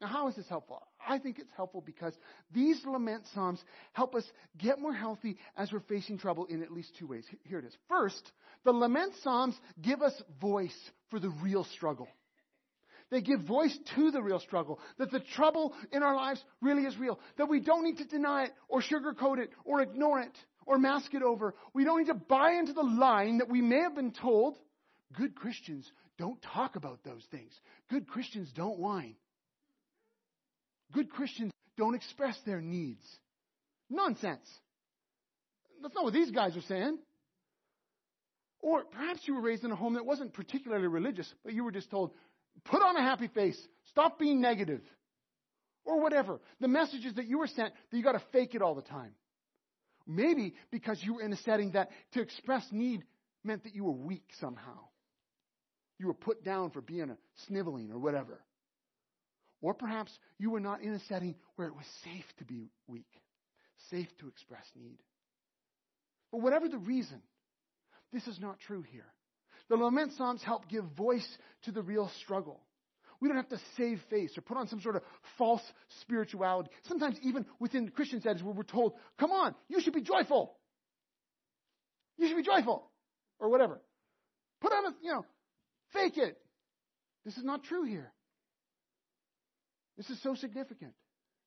[0.00, 0.80] Now, how is this helpful?
[1.06, 2.14] I think it's helpful because
[2.52, 3.60] these lament psalms
[3.92, 4.24] help us
[4.56, 7.24] get more healthy as we're facing trouble in at least two ways.
[7.42, 7.76] Here it is.
[7.88, 8.30] First,
[8.64, 10.76] the lament psalms give us voice
[11.10, 12.06] for the real struggle.
[13.10, 14.78] They give voice to the real struggle.
[14.98, 17.18] That the trouble in our lives really is real.
[17.38, 20.36] That we don't need to deny it or sugarcoat it or ignore it
[20.66, 21.54] or mask it over.
[21.72, 24.58] We don't need to buy into the line that we may have been told.
[25.16, 27.52] Good Christians don't talk about those things.
[27.90, 29.16] Good Christians don't whine.
[30.92, 33.04] Good Christians don't express their needs.
[33.90, 34.46] Nonsense.
[35.82, 36.98] That's not what these guys are saying.
[38.60, 41.70] Or perhaps you were raised in a home that wasn't particularly religious, but you were
[41.70, 42.10] just told,
[42.64, 43.58] put on a happy face,
[43.90, 44.80] stop being negative,
[45.84, 46.40] or whatever.
[46.60, 49.12] The messages that you were sent that you got to fake it all the time.
[50.06, 53.04] Maybe because you were in a setting that to express need
[53.44, 54.78] meant that you were weak somehow.
[55.98, 58.40] You were put down for being a sniveling or whatever.
[59.60, 63.10] Or perhaps you were not in a setting where it was safe to be weak,
[63.90, 64.98] safe to express need.
[66.30, 67.20] But whatever the reason,
[68.12, 69.06] this is not true here.
[69.68, 71.26] The lament psalms help give voice
[71.64, 72.60] to the real struggle.
[73.20, 75.02] We don't have to save face or put on some sort of
[75.36, 75.62] false
[76.02, 76.70] spirituality.
[76.86, 80.54] Sometimes even within Christian settings where we're told, come on, you should be joyful.
[82.16, 82.88] You should be joyful.
[83.40, 83.80] Or whatever.
[84.60, 85.26] Put on a, you know,
[85.92, 86.38] fake it.
[87.24, 88.12] This is not true here.
[89.96, 90.92] This is so significant.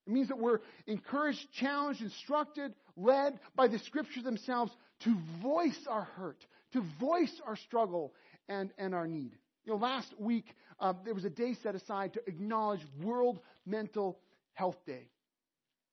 [0.08, 6.04] It means that we're encouraged, challenged, instructed, led by the scriptures themselves to voice our
[6.04, 8.13] hurt, to voice our struggle
[8.49, 9.32] and, and our need.
[9.65, 10.45] You know, last week
[10.80, 14.19] uh, there was a day set aside to acknowledge World Mental
[14.54, 15.08] Health Day.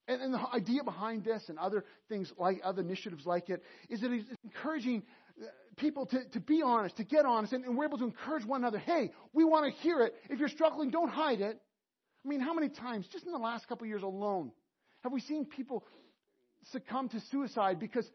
[0.08, 4.00] And, and, the idea behind this and other things like other initiatives like it is
[4.00, 5.02] that it's encouraging
[5.76, 8.62] people to, to be honest, to get honest, and, and we're able to encourage one
[8.62, 8.78] another.
[8.78, 10.14] Hey, we want to hear it.
[10.28, 11.60] If you're struggling, don't hide it.
[12.24, 14.50] I mean, how many times, just in the last couple of years alone,
[15.02, 15.84] have we seen people
[16.72, 18.06] succumb to suicide because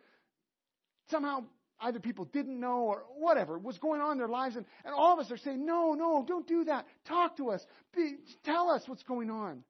[1.10, 1.44] somehow
[1.82, 5.14] either people didn't know or whatever was going on in their lives, and, and all
[5.14, 6.86] of us are saying, no, no, don't do that.
[7.08, 7.62] Talk to us.
[7.96, 9.64] Be, tell us what's going on.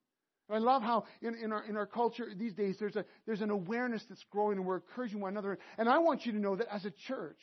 [0.50, 3.50] I love how in, in, our, in our culture these days there's, a, there's an
[3.50, 5.58] awareness that's growing and we're encouraging one another.
[5.78, 7.40] And I want you to know that as a church,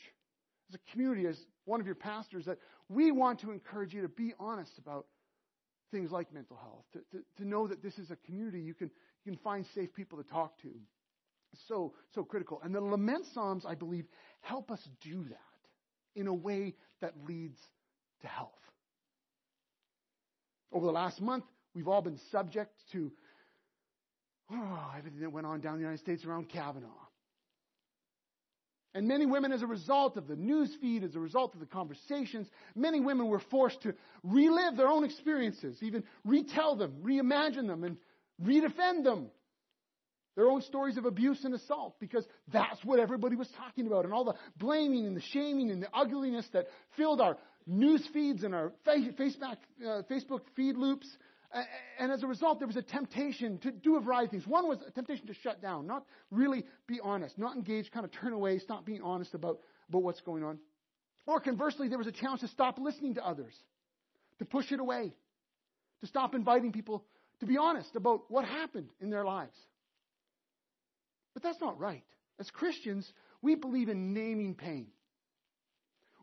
[0.68, 2.58] as a community, as one of your pastors, that
[2.88, 5.06] we want to encourage you to be honest about
[5.90, 8.90] things like mental health, to, to, to know that this is a community you can,
[9.24, 10.70] you can find safe people to talk to.
[11.66, 12.60] So, so critical.
[12.62, 14.06] And the lament psalms, I believe,
[14.40, 17.58] help us do that in a way that leads
[18.20, 18.52] to health.
[20.72, 21.44] Over the last month,
[21.80, 23.10] we've all been subject to
[24.52, 26.90] oh, everything that went on down in the United States around Kavanaugh.
[28.92, 31.66] And many women, as a result of the news feed, as a result of the
[31.66, 37.84] conversations, many women were forced to relive their own experiences, even retell them, reimagine them,
[37.84, 37.96] and
[38.44, 39.28] redefend them.
[40.36, 44.04] Their own stories of abuse and assault, because that's what everybody was talking about.
[44.04, 46.66] And all the blaming and the shaming and the ugliness that
[46.98, 51.08] filled our news feeds and our uh, Facebook feed loops.
[51.98, 54.46] And as a result, there was a temptation to do a variety of things.
[54.46, 58.12] One was a temptation to shut down, not really be honest, not engage, kind of
[58.12, 59.58] turn away, stop being honest about,
[59.88, 60.58] about what's going on.
[61.26, 63.52] Or conversely, there was a challenge to stop listening to others,
[64.38, 65.12] to push it away,
[66.00, 67.04] to stop inviting people
[67.40, 69.56] to be honest about what happened in their lives.
[71.34, 72.04] But that's not right.
[72.38, 73.10] As Christians,
[73.42, 74.88] we believe in naming pain.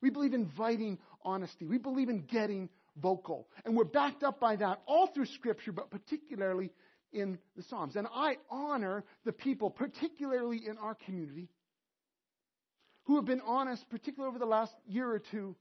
[0.02, 1.66] We believe in inviting honesty.
[1.66, 2.70] We believe in getting
[3.02, 3.48] vocal.
[3.66, 6.72] And we're backed up by that all through Scripture, but particularly
[7.12, 7.96] in the Psalms.
[7.96, 11.50] And I honor the people, particularly in our community,
[13.06, 15.56] who have been honest, particularly over the last year or two,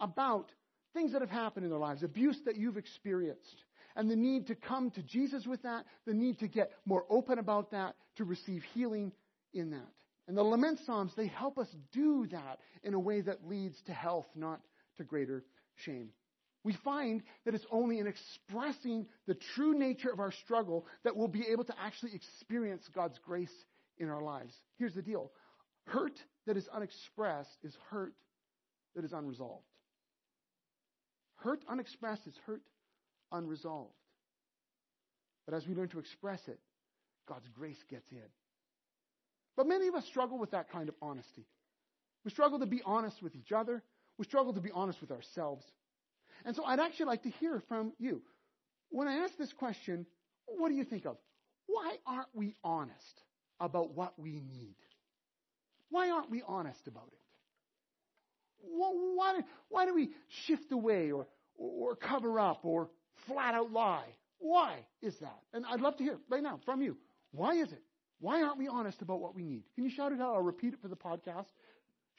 [0.00, 0.50] about
[0.94, 3.64] things that have happened in their lives, abuse that you've experienced,
[3.96, 7.38] and the need to come to Jesus with that, the need to get more open
[7.38, 9.12] about that, to receive healing
[9.52, 9.88] in that.
[10.28, 13.92] And the lament psalms, they help us do that in a way that leads to
[13.92, 14.60] health, not
[14.96, 15.44] to greater
[15.84, 16.10] shame.
[16.66, 21.28] We find that it's only in expressing the true nature of our struggle that we'll
[21.28, 23.52] be able to actually experience God's grace
[23.98, 24.52] in our lives.
[24.76, 25.30] Here's the deal
[25.86, 28.14] hurt that is unexpressed is hurt
[28.96, 29.62] that is unresolved.
[31.36, 32.62] Hurt unexpressed is hurt
[33.30, 33.94] unresolved.
[35.44, 36.58] But as we learn to express it,
[37.28, 38.18] God's grace gets in.
[39.56, 41.46] But many of us struggle with that kind of honesty.
[42.24, 43.84] We struggle to be honest with each other.
[44.18, 45.64] We struggle to be honest with ourselves.
[46.46, 48.22] And so I'd actually like to hear from you.
[48.90, 50.06] When I ask this question,
[50.46, 51.16] what do you think of?
[51.66, 53.20] Why aren't we honest
[53.58, 54.76] about what we need?
[55.90, 57.18] Why aren't we honest about it?
[58.62, 60.10] Why, why do we
[60.46, 62.90] shift away or, or cover up or
[63.26, 64.06] flat out lie?
[64.38, 65.40] Why is that?
[65.52, 66.96] And I'd love to hear right now from you.
[67.32, 67.82] Why is it?
[68.20, 69.64] Why aren't we honest about what we need?
[69.74, 70.34] Can you shout it out?
[70.34, 71.46] I'll repeat it for the podcast.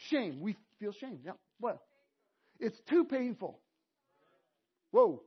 [0.10, 0.42] Shame.
[0.42, 1.20] We feel shame.
[1.24, 1.32] Yeah.
[1.60, 1.80] What?
[2.60, 3.60] It's too painful.
[4.92, 5.22] Whoa.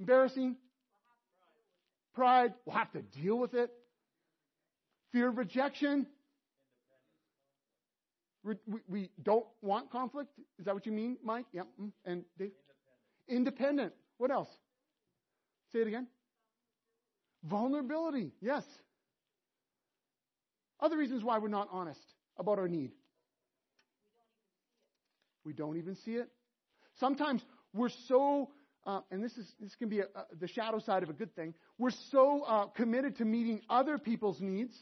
[0.00, 0.56] Embarrassing.
[2.14, 2.54] Pride.
[2.64, 3.70] We'll have to deal with it.
[5.12, 6.06] Fear of rejection.
[8.42, 8.56] We,
[8.88, 10.30] we don't want conflict.
[10.58, 11.46] Is that what you mean, Mike?
[11.52, 11.62] Yeah.
[11.80, 12.52] Mm, and Dave?
[13.28, 13.94] Independent.
[14.18, 14.48] What else?
[15.72, 16.06] Say it again.
[17.42, 18.32] Vulnerability.
[18.40, 18.64] Yes.
[20.80, 22.00] Other reasons why we're not honest
[22.38, 22.90] about our need.
[25.44, 26.28] We don't even see it.
[27.00, 28.50] Sometimes we're so,
[28.86, 31.34] uh, and this is this can be a, a, the shadow side of a good
[31.34, 31.54] thing.
[31.78, 34.76] We're so uh, committed to meeting other people's needs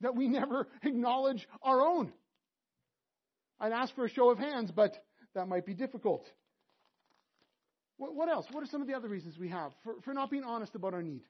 [0.00, 2.12] that we never acknowledge our own.
[3.60, 4.94] I'd ask for a show of hands, but
[5.34, 6.26] that might be difficult.
[7.96, 8.46] What, what else?
[8.52, 10.94] What are some of the other reasons we have for, for not being honest about
[10.94, 11.22] our need?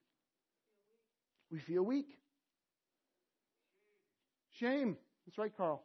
[1.51, 2.09] We feel weak.
[4.61, 4.99] Shame.
[5.27, 5.85] That's right, Carl.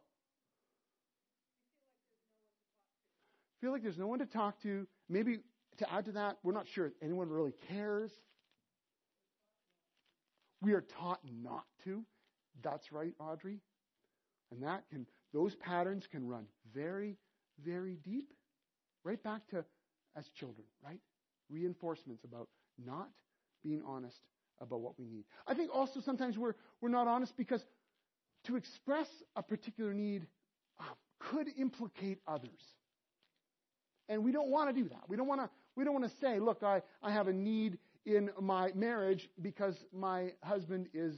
[3.64, 4.86] Feel like there's no one to talk to.
[5.08, 5.38] Maybe
[5.78, 8.10] to add to that, we're not sure anyone really cares.
[10.60, 12.04] We are taught not to.
[12.62, 13.60] That's right, Audrey.
[14.52, 17.16] And that can those patterns can run very,
[17.64, 18.34] very deep.
[19.02, 19.64] Right back to
[20.14, 21.00] as children, right?
[21.48, 22.50] Reinforcements about
[22.84, 23.08] not
[23.62, 24.18] being honest
[24.60, 25.24] about what we need.
[25.46, 27.64] I think also sometimes we're, we're not honest because
[28.44, 30.26] to express a particular need
[30.78, 30.82] uh,
[31.18, 32.60] could implicate others.
[34.08, 35.02] And we don't want to do that.
[35.08, 37.78] We don't want to, we don't want to say, look, I, I have a need
[38.04, 41.14] in my marriage because my husband is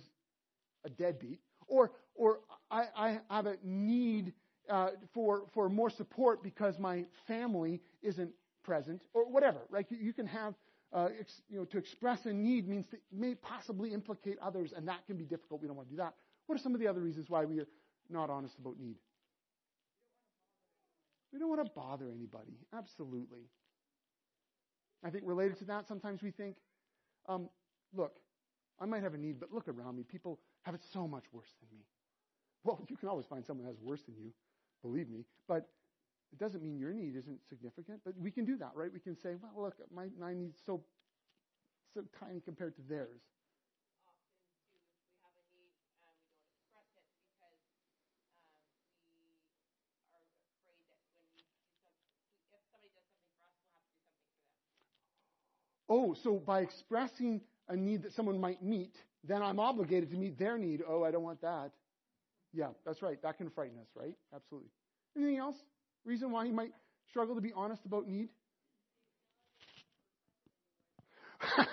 [0.84, 1.40] a deadbeat.
[1.66, 4.32] Or, or I, I have a need
[4.70, 8.30] uh, for, for more support because my family isn't
[8.62, 9.86] present, or whatever, right?
[9.88, 10.54] You, you can have,
[10.92, 14.88] uh, ex, you know, to express a need means to may possibly implicate others, and
[14.88, 15.60] that can be difficult.
[15.60, 16.14] We don't want to do that.
[16.46, 17.68] What are some of the other reasons why we are
[18.10, 18.96] not honest about need?
[21.36, 22.56] We don't want to bother anybody.
[22.74, 23.50] Absolutely.
[25.04, 26.56] I think related to that, sometimes we think,
[27.28, 27.50] um,
[27.94, 28.16] look,
[28.80, 30.02] I might have a need, but look around me.
[30.02, 31.84] People have it so much worse than me.
[32.64, 34.32] Well, you can always find someone has worse than you,
[34.82, 35.26] believe me.
[35.46, 35.68] But
[36.32, 38.92] It doesn't mean your need isn't significant, but we can do that, right?
[38.92, 40.82] We can say, well, look, my, my need's so,
[41.94, 43.20] so tiny compared to theirs.
[55.88, 58.94] Oh, so by expressing a need that someone might meet,
[59.24, 60.82] then I'm obligated to meet their need.
[60.86, 61.70] Oh, I don't want that.
[62.52, 63.20] Yeah, that's right.
[63.22, 64.14] That can frighten us, right?
[64.34, 64.70] Absolutely.
[65.16, 65.56] Anything else?
[66.04, 66.72] Reason why he might
[67.10, 68.28] struggle to be honest about need?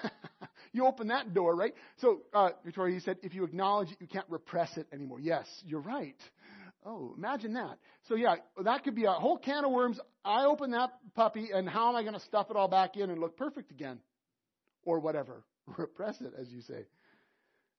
[0.74, 1.74] you open that door, right?
[1.98, 5.20] So, uh, Victoria, you said if you acknowledge it, you can't repress it anymore.
[5.20, 6.16] Yes, you're right.
[6.86, 7.78] Oh, imagine that.
[8.08, 10.00] So yeah, that could be a whole can of worms.
[10.26, 13.10] I open that puppy and how am I going to stuff it all back in
[13.10, 14.00] and look perfect again?
[14.84, 15.44] Or whatever.
[15.78, 16.86] Repress it, as you say.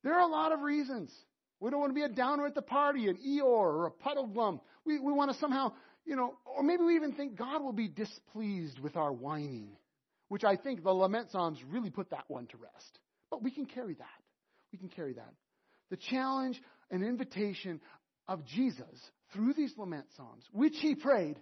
[0.03, 1.13] There are a lot of reasons.
[1.61, 4.61] We don't want to be a downer at the party, an Eeyore or a Puddleglum.
[4.85, 5.73] We, we want to somehow,
[6.05, 9.71] you know, or maybe we even think God will be displeased with our whining,
[10.29, 12.99] which I think the lament psalms really put that one to rest.
[13.31, 14.07] But we can carry that.
[14.73, 15.33] We can carry that.
[15.91, 17.81] The challenge and invitation
[18.29, 18.87] of Jesus
[19.33, 21.37] through these lament psalms, which he prayed.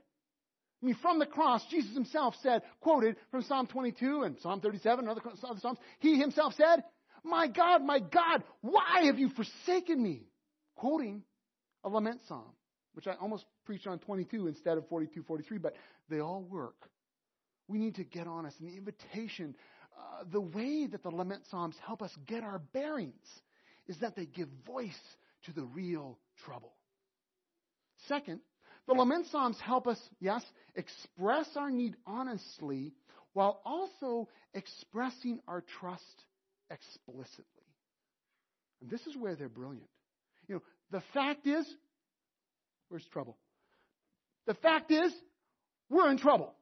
[0.83, 5.07] I mean, from the cross, Jesus himself said, quoted from Psalm 22 and Psalm 37
[5.07, 6.83] and other, other Psalms, he himself said,
[7.23, 10.27] My God, my God, why have you forsaken me?
[10.75, 11.23] Quoting
[11.85, 12.51] a lament psalm,
[12.95, 15.75] which I almost preached on 22 instead of 42, 43, but
[16.09, 16.77] they all work.
[17.69, 18.59] We need to get honest.
[18.59, 19.55] And the invitation,
[19.97, 23.27] uh, the way that the lament psalms help us get our bearings
[23.87, 24.91] is that they give voice
[25.45, 26.73] to the real trouble.
[28.09, 28.41] Second,
[28.87, 30.43] the lament psalms help us, yes,
[30.75, 32.93] express our need honestly
[33.33, 36.25] while also expressing our trust
[36.71, 37.45] explicitly.
[38.81, 39.89] And this is where they're brilliant.
[40.49, 41.65] You know, the fact is,
[42.89, 43.39] where's trouble?
[44.47, 45.13] The fact is,
[45.89, 46.53] we're in trouble.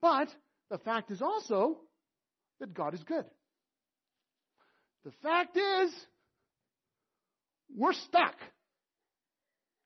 [0.00, 0.28] But
[0.70, 1.78] the fact is also
[2.60, 3.24] that God is good.
[5.04, 5.92] The fact is,
[7.74, 8.34] we're stuck.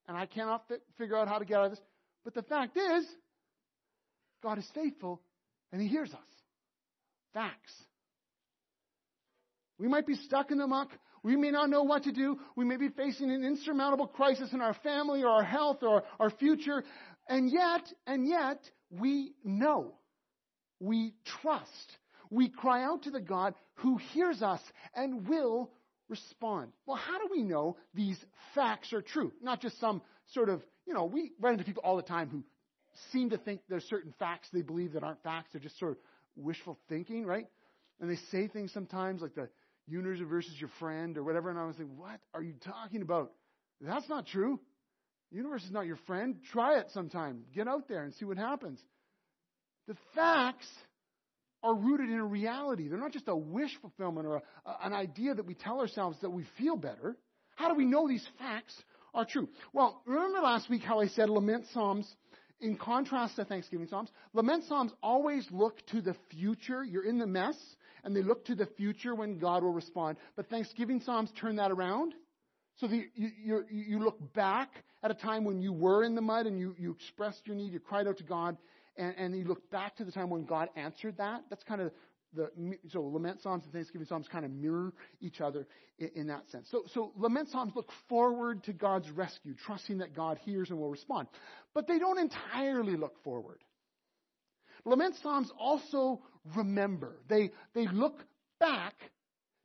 [0.09, 1.81] And I cannot fi- figure out how to get out of this.
[2.25, 3.07] But the fact is,
[4.43, 5.21] God is faithful
[5.73, 6.19] and He hears us.
[7.35, 7.73] Facts.
[9.79, 10.91] We might be stuck in the muck.
[11.23, 12.39] We may not know what to do.
[12.57, 16.31] We may be facing an insurmountable crisis in our family or our health or our
[16.31, 16.85] future.
[17.29, 18.59] And yet, and yet,
[18.91, 19.95] we know.
[20.81, 21.97] We trust.
[22.31, 24.61] We cry out to the God who hears us
[24.95, 25.71] and will
[26.13, 26.71] respond.
[26.87, 28.19] Well, how do we know these
[28.55, 29.33] facts are true?
[29.43, 32.45] Not just some sort of, you know, we run into people all the time who
[33.11, 35.49] seem to think there's certain facts they believe that aren't facts.
[35.53, 35.99] They're just sort of
[36.37, 37.47] wishful thinking, right?
[38.01, 39.49] And they say things sometimes like the
[39.89, 41.51] universe versus your friend or whatever.
[41.51, 43.33] And I was like, what are you talking about?
[43.81, 44.61] That's not true.
[45.31, 46.37] The universe is not your friend.
[46.53, 47.45] Try it sometime.
[47.55, 48.79] Get out there and see what happens.
[49.89, 50.69] The facts
[51.63, 52.89] are rooted in a reality.
[52.89, 56.19] They're not just a wish fulfillment or a, a, an idea that we tell ourselves
[56.23, 57.17] that we feel better.
[57.55, 58.75] How do we know these facts
[59.15, 59.49] are true?
[59.73, 62.09] Well, remember last week how I said lament psalms,
[62.61, 66.85] in contrast to Thanksgiving psalms, lament psalms always look to the future.
[66.85, 67.57] You're in the mess,
[68.05, 70.17] and they look to the future when God will respond.
[70.37, 72.15] But Thanksgiving psalms turn that around.
[72.79, 74.71] So the, you, you, you look back
[75.03, 77.73] at a time when you were in the mud and you, you expressed your need,
[77.73, 78.57] you cried out to God,
[79.03, 81.43] and, and you look back to the time when God answered that.
[81.51, 81.93] That's kind of
[82.35, 82.51] the
[82.91, 85.67] so lament psalms and thanksgiving psalms kind of mirror each other
[85.99, 86.67] in, in, that sense.
[86.71, 90.91] So so lament psalms look forward to God's rescue, trusting that God hears and will
[90.91, 91.29] respond,
[91.75, 93.59] but they don't entirely look forward.
[94.85, 96.23] Lament psalms also
[96.57, 97.19] remember.
[97.29, 98.25] They they look
[98.59, 98.95] back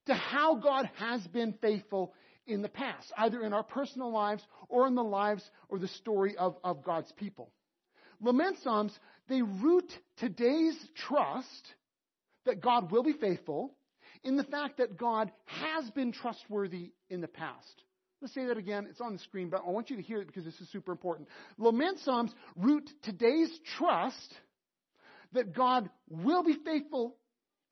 [0.07, 2.13] to how God has been faithful
[2.47, 6.35] in the past, either in our personal lives or in the lives or the story
[6.37, 7.51] of, of God's people.
[8.21, 8.97] Lament psalms
[9.29, 11.73] they root today's trust
[12.45, 13.73] that God will be faithful
[14.23, 17.83] in the fact that God has been trustworthy in the past.
[18.21, 18.87] Let's say that again.
[18.89, 20.91] It's on the screen, but I want you to hear it because this is super
[20.91, 21.27] important.
[21.57, 24.33] Lament Psalms root today's trust
[25.33, 27.15] that God will be faithful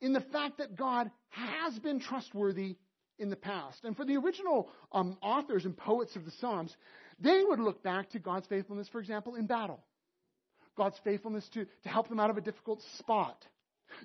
[0.01, 2.75] in the fact that God has been trustworthy
[3.17, 3.79] in the past.
[3.83, 6.75] And for the original um, authors and poets of the Psalms,
[7.19, 9.83] they would look back to God's faithfulness, for example, in battle.
[10.77, 13.45] God's faithfulness to, to help them out of a difficult spot.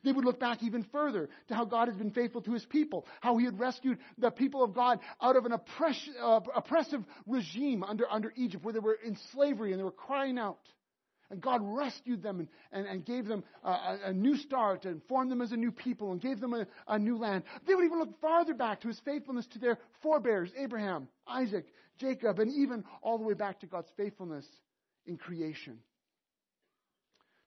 [0.05, 3.07] They would look back even further to how God has been faithful to his people,
[3.21, 7.83] how he had rescued the people of God out of an oppress, uh, oppressive regime
[7.83, 10.61] under, under Egypt where they were in slavery and they were crying out.
[11.31, 15.31] And God rescued them and, and, and gave them a, a, new start and formed
[15.31, 17.45] them as a new people and gave them a, a new land.
[17.69, 21.67] They would even look farther back to his faithfulness to their forebears, Abraham, Isaac,
[21.99, 24.45] Jacob, and even all the way back to God's faithfulness
[25.07, 25.79] in creation.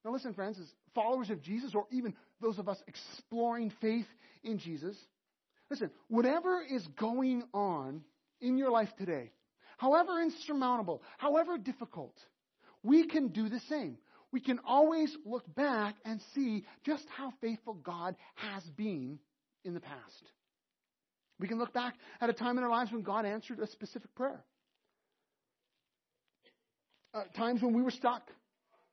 [0.03, 4.07] Now, listen, friends, as followers of Jesus, or even those of us exploring faith
[4.43, 4.97] in Jesus,
[5.69, 8.03] listen, whatever is going on
[8.41, 9.31] in your life today,
[9.77, 12.15] however insurmountable, however difficult,
[12.83, 13.97] we can do the same.
[14.31, 19.19] We can always look back and see just how faithful God has been
[19.63, 20.23] in the past.
[21.39, 24.13] We can look back at a time in our lives when God answered a specific
[24.15, 24.43] prayer.
[27.13, 28.23] Uh, times when we were stuck,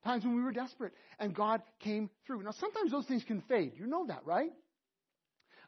[0.04, 2.42] times when we were desperate, and God came through.
[2.42, 3.72] Now, sometimes those things can fade.
[3.76, 4.50] You know that, right?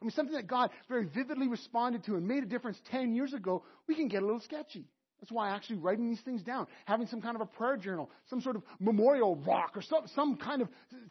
[0.01, 3.33] I mean, something that God very vividly responded to and made a difference 10 years
[3.33, 4.85] ago, we can get a little sketchy.
[5.21, 8.41] That's why actually writing these things down, having some kind of a prayer journal, some
[8.41, 10.67] sort of memorial rock, or some, some kind of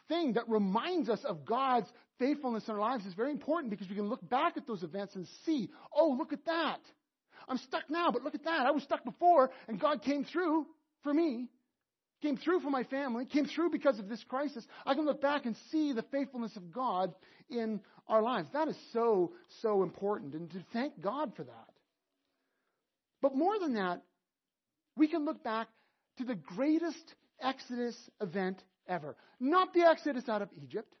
[0.07, 1.87] thing that reminds us of God's
[2.19, 5.15] faithfulness in our lives is very important because we can look back at those events
[5.15, 6.79] and see, oh, look at that.
[7.47, 8.67] I'm stuck now, but look at that.
[8.67, 10.67] I was stuck before, and God came through
[11.01, 11.49] for me,
[12.23, 14.65] came through for my family, came through because of this crisis.
[14.85, 17.13] I can look back and see the faithfulness of God
[17.49, 18.47] in our lives.
[18.53, 21.69] That is so, so important, and to thank God for that.
[23.21, 24.01] But more than that,
[24.95, 25.67] we can look back
[26.17, 29.17] to the greatest Exodus event ever.
[29.39, 30.93] Not the Exodus out of Egypt,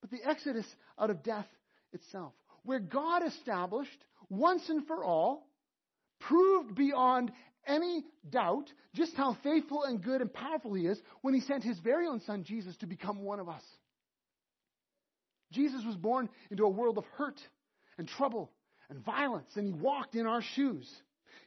[0.00, 0.66] but the Exodus
[0.98, 1.46] out of death
[1.92, 2.32] itself,
[2.64, 5.46] where God established once and for all,
[6.20, 7.30] proved beyond
[7.66, 11.78] any doubt just how faithful and good and powerful He is when He sent His
[11.80, 13.62] very own Son, Jesus, to become one of us.
[15.52, 17.40] Jesus was born into a world of hurt
[17.98, 18.50] and trouble
[18.90, 20.90] and violence, and He walked in our shoes.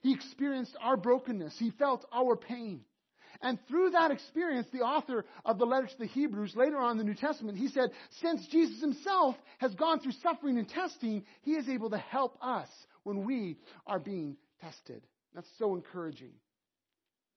[0.01, 1.57] He experienced our brokenness.
[1.57, 2.81] He felt our pain.
[3.41, 6.97] And through that experience, the author of the letter to the Hebrews, later on in
[6.97, 7.91] the New Testament, he said,
[8.21, 12.69] since Jesus himself has gone through suffering and testing, he is able to help us
[13.03, 15.03] when we are being tested.
[15.37, 16.31] That's so encouraging.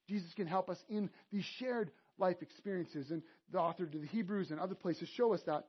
[0.08, 3.10] Jesus can help us in these shared life experiences.
[3.10, 3.22] And
[3.52, 5.66] the author to the Hebrews and other places show us that.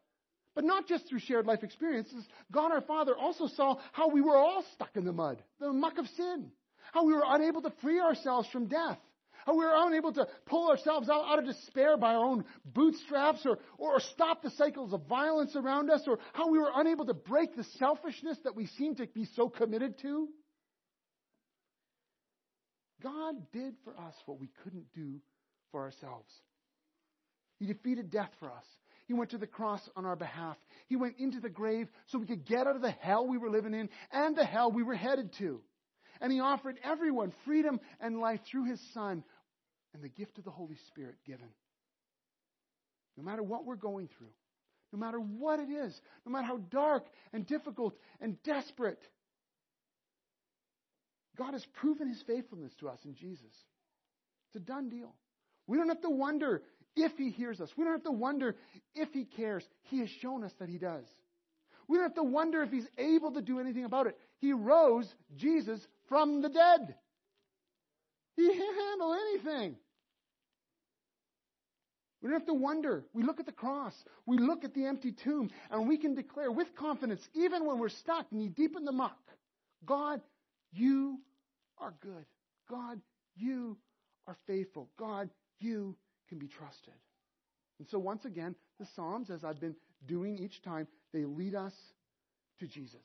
[0.55, 2.23] But not just through shared life experiences.
[2.49, 5.97] God our Father also saw how we were all stuck in the mud, the muck
[5.97, 6.51] of sin.
[6.93, 8.97] How we were unable to free ourselves from death.
[9.45, 13.45] How we were unable to pull ourselves out, out of despair by our own bootstraps
[13.45, 17.13] or, or stop the cycles of violence around us or how we were unable to
[17.13, 20.29] break the selfishness that we seem to be so committed to.
[23.01, 25.19] God did for us what we couldn't do
[25.71, 26.29] for ourselves.
[27.59, 28.65] He defeated death for us.
[29.07, 30.57] He went to the cross on our behalf.
[30.87, 33.49] He went into the grave so we could get out of the hell we were
[33.49, 35.61] living in and the hell we were headed to.
[36.21, 39.23] And he offered everyone freedom and life through his Son
[39.93, 41.49] and the gift of the Holy Spirit given.
[43.17, 44.31] No matter what we're going through,
[44.93, 48.99] no matter what it is, no matter how dark and difficult and desperate,
[51.41, 53.51] God has proven his faithfulness to us in Jesus.
[54.47, 55.15] It's a done deal.
[55.65, 56.61] We don't have to wonder
[56.95, 57.69] if he hears us.
[57.75, 58.55] We don't have to wonder
[58.93, 59.63] if he cares.
[59.83, 61.05] He has shown us that he does.
[61.87, 64.17] We don't have to wonder if he's able to do anything about it.
[64.37, 65.79] He rose Jesus
[66.09, 66.95] from the dead.
[68.35, 69.75] He can handle anything.
[72.21, 73.03] We don't have to wonder.
[73.13, 73.95] We look at the cross.
[74.27, 77.89] We look at the empty tomb, and we can declare with confidence, even when we're
[77.89, 79.17] stuck knee deep in the muck,
[79.83, 80.21] God,
[80.71, 81.19] you
[81.81, 82.25] are good.
[82.69, 83.01] God,
[83.35, 83.77] you
[84.27, 84.89] are faithful.
[84.97, 85.29] God,
[85.59, 85.95] you
[86.29, 86.93] can be trusted.
[87.79, 89.75] And so, once again, the Psalms, as I've been
[90.07, 91.73] doing each time, they lead us
[92.59, 93.01] to Jesus.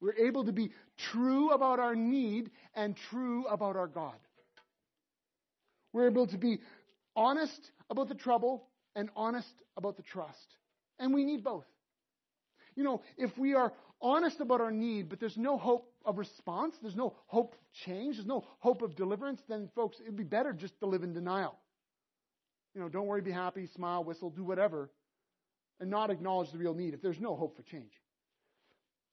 [0.00, 0.70] We're able to be
[1.12, 4.16] true about our need and true about our God.
[5.92, 6.58] We're able to be
[7.14, 8.66] honest about the trouble
[8.96, 10.56] and honest about the trust.
[10.98, 11.66] And we need both.
[12.74, 13.72] You know, if we are
[14.04, 18.16] honest about our need, but there's no hope of response, there's no hope of change,
[18.16, 21.58] there's no hope of deliverance, then folks, it'd be better just to live in denial.
[22.74, 24.90] You know, don't worry, be happy, smile, whistle, do whatever,
[25.80, 27.92] and not acknowledge the real need if there's no hope for change.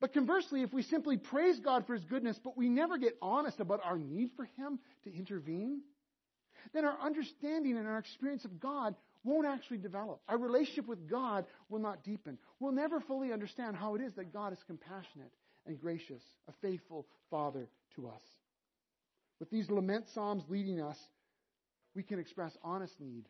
[0.01, 3.59] But conversely, if we simply praise God for His goodness, but we never get honest
[3.59, 5.81] about our need for Him to intervene,
[6.73, 10.21] then our understanding and our experience of God won't actually develop.
[10.27, 12.37] Our relationship with God will not deepen.
[12.59, 15.31] We'll never fully understand how it is that God is compassionate
[15.65, 18.21] and gracious, a faithful Father to us.
[19.39, 20.97] With these lament psalms leading us,
[21.95, 23.25] we can express honest need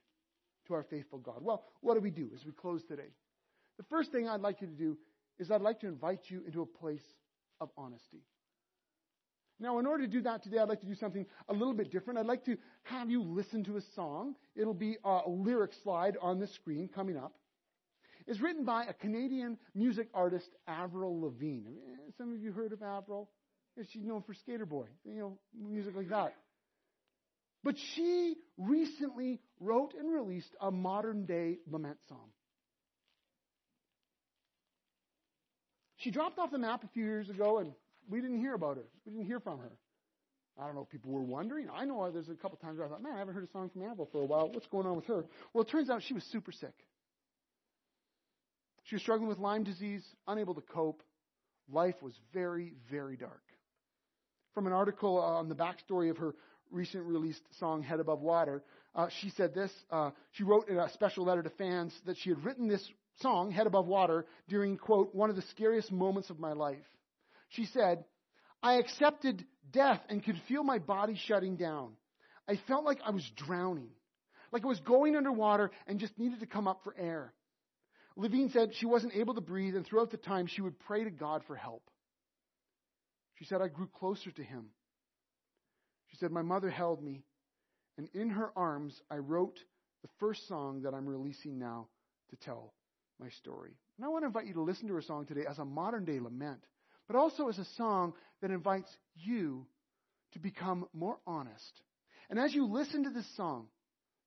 [0.68, 1.38] to our faithful God.
[1.42, 3.10] Well, what do we do as we close today?
[3.78, 4.98] The first thing I'd like you to do
[5.40, 7.04] is I'd like to invite you into a place
[7.60, 8.22] of honesty.
[9.62, 11.92] Now, in order to do that today, I'd like to do something a little bit
[11.92, 12.18] different.
[12.18, 14.34] I'd like to have you listen to a song.
[14.56, 17.34] It'll be a lyric slide on the screen coming up.
[18.26, 21.70] It's written by a Canadian music artist, Avril Lavigne.
[21.70, 23.30] Eh, some of you heard of Avril?
[23.92, 26.34] She's known for Skater Boy, you know, music like that.
[27.64, 32.32] But she recently wrote and released a modern day lament song.
[35.98, 37.74] She dropped off the map a few years ago and
[38.10, 38.84] we didn't hear about her.
[39.06, 39.72] We didn't hear from her.
[40.60, 41.68] I don't know if people were wondering.
[41.74, 43.70] I know there's a couple times where I thought, man, I haven't heard a song
[43.70, 44.50] from Annabelle for a while.
[44.50, 45.24] What's going on with her?
[45.54, 46.74] Well, it turns out she was super sick.
[48.84, 51.02] She was struggling with Lyme disease, unable to cope.
[51.72, 53.42] Life was very, very dark.
[54.54, 56.36] From an article on the backstory of her
[56.70, 59.72] recent released song, Head Above Water, uh, she said this.
[59.90, 62.86] Uh, she wrote in a special letter to fans that she had written this
[63.22, 66.78] song, Head Above Water, during, quote, one of the scariest moments of my life.
[67.52, 68.04] She said,
[68.62, 71.94] I accepted death and could feel my body shutting down.
[72.48, 73.90] I felt like I was drowning,
[74.52, 77.34] like I was going underwater and just needed to come up for air.
[78.16, 81.10] Lavigne said she wasn't able to breathe, and throughout the time she would pray to
[81.10, 81.84] God for help.
[83.36, 84.68] She said, I grew closer to him.
[86.08, 87.24] She said, My mother held me,
[87.98, 89.58] and in her arms I wrote
[90.02, 91.88] the first song that I'm releasing now
[92.32, 92.74] to tell
[93.20, 93.72] my story.
[93.98, 96.06] And I want to invite you to listen to her song today as a modern
[96.06, 96.64] day lament,
[97.12, 99.66] but also as a song that invites you
[100.32, 101.82] to become more honest.
[102.30, 103.68] And as you listen to this song,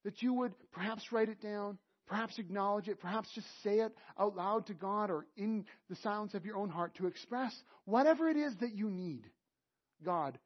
[0.05, 4.37] that you would perhaps write it down, perhaps acknowledge it, perhaps just say it out
[4.37, 7.55] loud to God or in the silence of your own heart to express
[7.87, 9.23] whatever it is that you need
[10.05, 10.39] God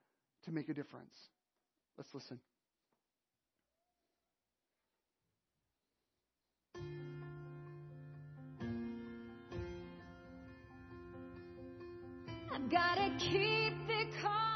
[0.45, 1.15] to make a difference.
[1.97, 2.39] Let's listen.
[12.61, 14.48] I've gotta keep it calm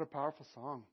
[0.00, 0.84] What a powerful song.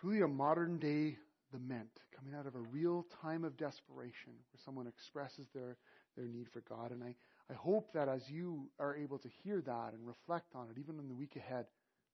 [0.00, 1.18] Truly a modern day
[1.52, 5.76] lament coming out of a real time of desperation where someone expresses their,
[6.16, 6.90] their need for God.
[6.90, 7.14] And I,
[7.48, 10.98] I hope that as you are able to hear that and reflect on it, even
[10.98, 11.66] in the week ahead,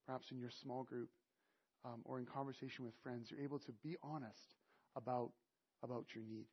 [0.05, 1.09] perhaps in your small group
[1.87, 4.57] um, or in conversation with friends, you're able to be honest
[4.95, 5.31] about,
[5.83, 6.45] about your need.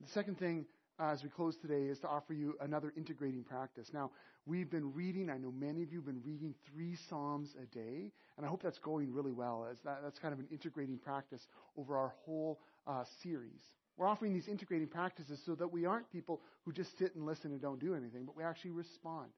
[0.00, 0.64] The second thing
[0.98, 3.88] uh, as we close today is to offer you another integrating practice.
[3.92, 4.10] Now,
[4.46, 8.12] we've been reading, I know many of you have been reading three Psalms a day,
[8.36, 9.66] and I hope that's going really well.
[9.70, 13.60] As that, that's kind of an integrating practice over our whole uh, series.
[13.96, 17.52] We're offering these integrating practices so that we aren't people who just sit and listen
[17.52, 19.30] and don't do anything, but we actually respond.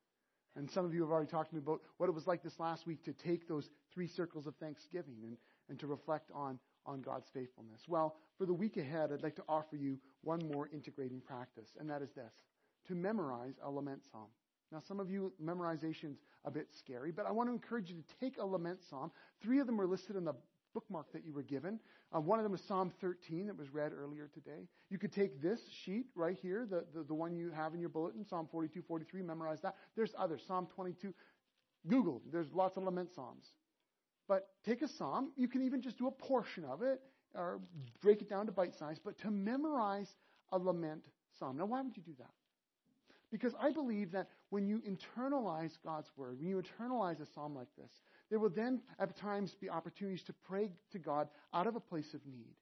[0.57, 2.59] And some of you have already talked to me about what it was like this
[2.59, 5.37] last week to take those three circles of thanksgiving and,
[5.69, 7.83] and to reflect on, on God's faithfulness.
[7.89, 11.89] Well, for the week ahead, I'd like to offer you one more integrating practice, and
[11.91, 12.33] that is this
[12.89, 14.29] to memorize a lament psalm.
[14.73, 18.15] Now, some of you, memorization's a bit scary, but I want to encourage you to
[18.21, 19.11] take a lament psalm.
[19.43, 20.35] Three of them are listed in the
[20.75, 21.81] bookmark that you were given.
[22.15, 24.69] Uh, one of them is Psalm 13 that was read earlier today.
[24.91, 27.89] You could take this sheet right here, the, the, the one you have in your
[27.89, 29.77] bulletin, Psalm 42, 43, memorize that.
[29.97, 31.15] There's others, Psalm 22.
[31.89, 33.47] Google, there's lots of lament psalms.
[34.29, 35.33] But take a psalm.
[35.37, 37.01] You can even just do a portion of it
[37.35, 37.61] or
[38.01, 40.17] break it down to bite size, but to memorize
[40.53, 41.07] a lament
[41.39, 41.59] psalm.
[41.59, 42.31] Now, why would you do that?
[43.31, 47.69] Because I believe that when you internalize God's word, when you internalize a psalm like
[47.77, 47.91] this,
[48.31, 52.15] there will then at times be opportunities to pray to God out of a place
[52.15, 52.55] of need.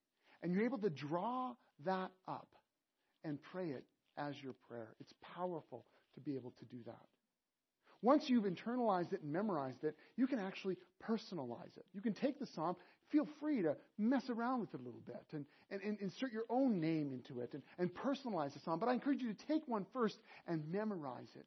[0.43, 1.53] And you're able to draw
[1.85, 2.49] that up
[3.25, 3.85] and pray it
[4.17, 4.89] as your prayer.
[5.01, 7.07] It's powerful to be able to do that.
[8.05, 11.87] Once you've internalized it and memorized it, you can actually personalize it.
[11.95, 12.77] You can take the psalm,
[13.11, 16.45] feel free to mess around with it a little bit and, and, and insert your
[16.51, 18.79] own name into it and, and personalize the psalm.
[18.79, 21.47] But I encourage you to take one first and memorize it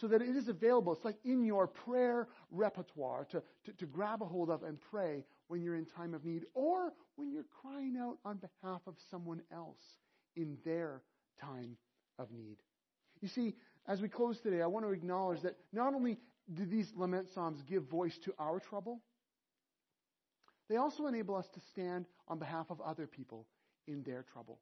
[0.00, 0.92] so that it is available.
[0.92, 5.24] It's like in your prayer repertoire to, to, to grab a hold of and pray
[5.48, 9.42] when you're in time of need or when you're crying out on behalf of someone
[9.52, 9.82] else
[10.36, 11.02] in their
[11.40, 11.76] time
[12.20, 12.58] of need.
[13.20, 13.54] You see,
[13.88, 16.18] as we close today, I want to acknowledge that not only
[16.52, 19.00] do these lament psalms give voice to our trouble,
[20.68, 23.46] they also enable us to stand on behalf of other people
[23.86, 24.58] in their trouble.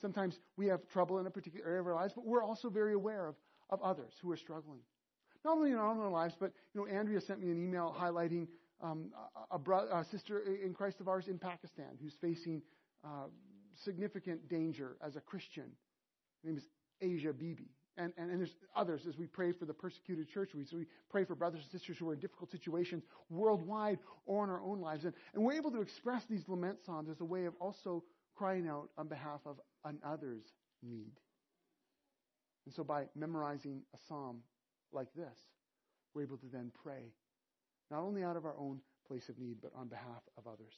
[0.00, 2.94] Sometimes we have trouble in a particular area of our lives, but we're also very
[2.94, 3.34] aware of,
[3.70, 4.80] of others who are struggling.
[5.44, 8.46] Not only in our own lives, but you know, Andrea sent me an email highlighting
[8.80, 9.10] um,
[9.50, 12.62] a, a, sister in Christ of ours in Pakistan who's facing
[13.04, 13.26] uh,
[13.84, 15.64] significant danger as a Christian.
[16.44, 16.64] Her name is
[17.00, 17.70] Asia Bibi.
[17.96, 20.50] And, and, and, there's others as we pray for the persecuted church.
[20.54, 24.44] We, so we pray for brothers and sisters who are in difficult situations worldwide or
[24.44, 25.04] in our own lives.
[25.04, 28.04] And, and we're able to express these lament psalms as a way of also
[28.36, 30.44] crying out on behalf of another's
[30.80, 31.10] need.
[32.66, 34.42] And so by memorizing a psalm
[34.92, 35.36] like this,
[36.14, 37.12] we're able to then pray,
[37.90, 40.74] not only out of our own place of need, but on behalf of others.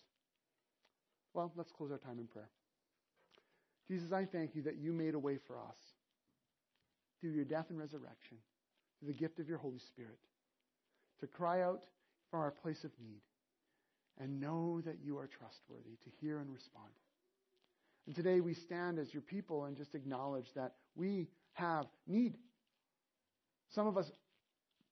[1.35, 2.49] Well, let's close our time in prayer.
[3.89, 5.77] Jesus, I thank you that you made a way for us
[7.21, 8.39] through your death and resurrection,
[8.99, 10.19] through the gift of your Holy Spirit,
[11.21, 11.83] to cry out
[12.31, 13.21] from our place of need
[14.19, 16.91] and know that you are trustworthy to hear and respond.
[18.07, 22.37] And today we stand as your people and just acknowledge that we have need.
[23.75, 24.11] Some of us,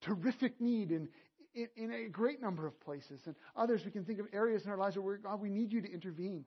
[0.03, 1.09] terrific need in,
[1.55, 3.20] in, in a great number of places.
[3.26, 5.81] And others, we can think of areas in our lives where, God, we need you
[5.83, 6.45] to intervene.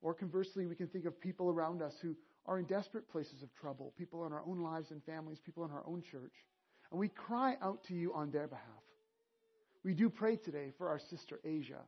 [0.00, 2.16] Or conversely, we can think of people around us who
[2.48, 5.70] are in desperate places of trouble, people in our own lives and families, people in
[5.70, 6.32] our own church.
[6.90, 8.64] And we cry out to you on their behalf.
[9.84, 11.82] We do pray today for our sister Asia,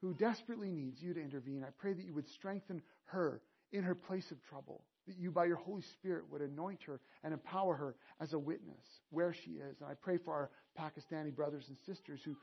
[0.00, 1.64] who desperately needs you to intervene.
[1.66, 5.46] I pray that you would strengthen her in her place of trouble, that you, by
[5.46, 9.80] your Holy Spirit, would anoint her and empower her as a witness where she is.
[9.80, 12.36] And I pray for our Pakistani brothers and sisters who,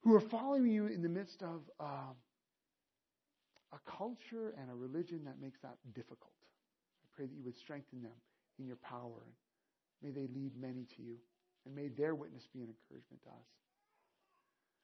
[0.00, 1.60] who are following you in the midst of.
[1.78, 2.14] Uh,
[3.72, 6.32] a culture and a religion that makes that difficult.
[7.04, 8.16] I pray that you would strengthen them
[8.58, 9.22] in your power.
[10.02, 11.16] May they lead many to you.
[11.66, 13.46] And may their witness be an encouragement to us.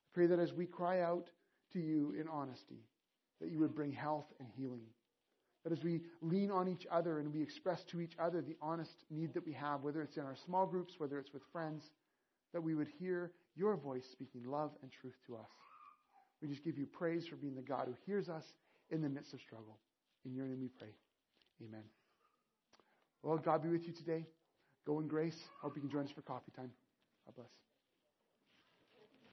[0.06, 1.30] I pray that as we cry out
[1.72, 2.84] to you in honesty,
[3.40, 4.86] that you would bring health and healing.
[5.64, 8.92] That as we lean on each other and we express to each other the honest
[9.10, 11.90] need that we have, whether it's in our small groups, whether it's with friends,
[12.52, 15.50] that we would hear your voice speaking love and truth to us.
[16.42, 18.44] We just give you praise for being the God who hears us
[18.94, 19.78] in the midst of struggle.
[20.24, 20.94] In your name we pray.
[21.62, 21.82] Amen.
[23.22, 24.24] Well, God be with you today.
[24.86, 25.38] Go in grace.
[25.60, 26.70] Hope you can join us for coffee time.
[27.26, 27.73] God bless.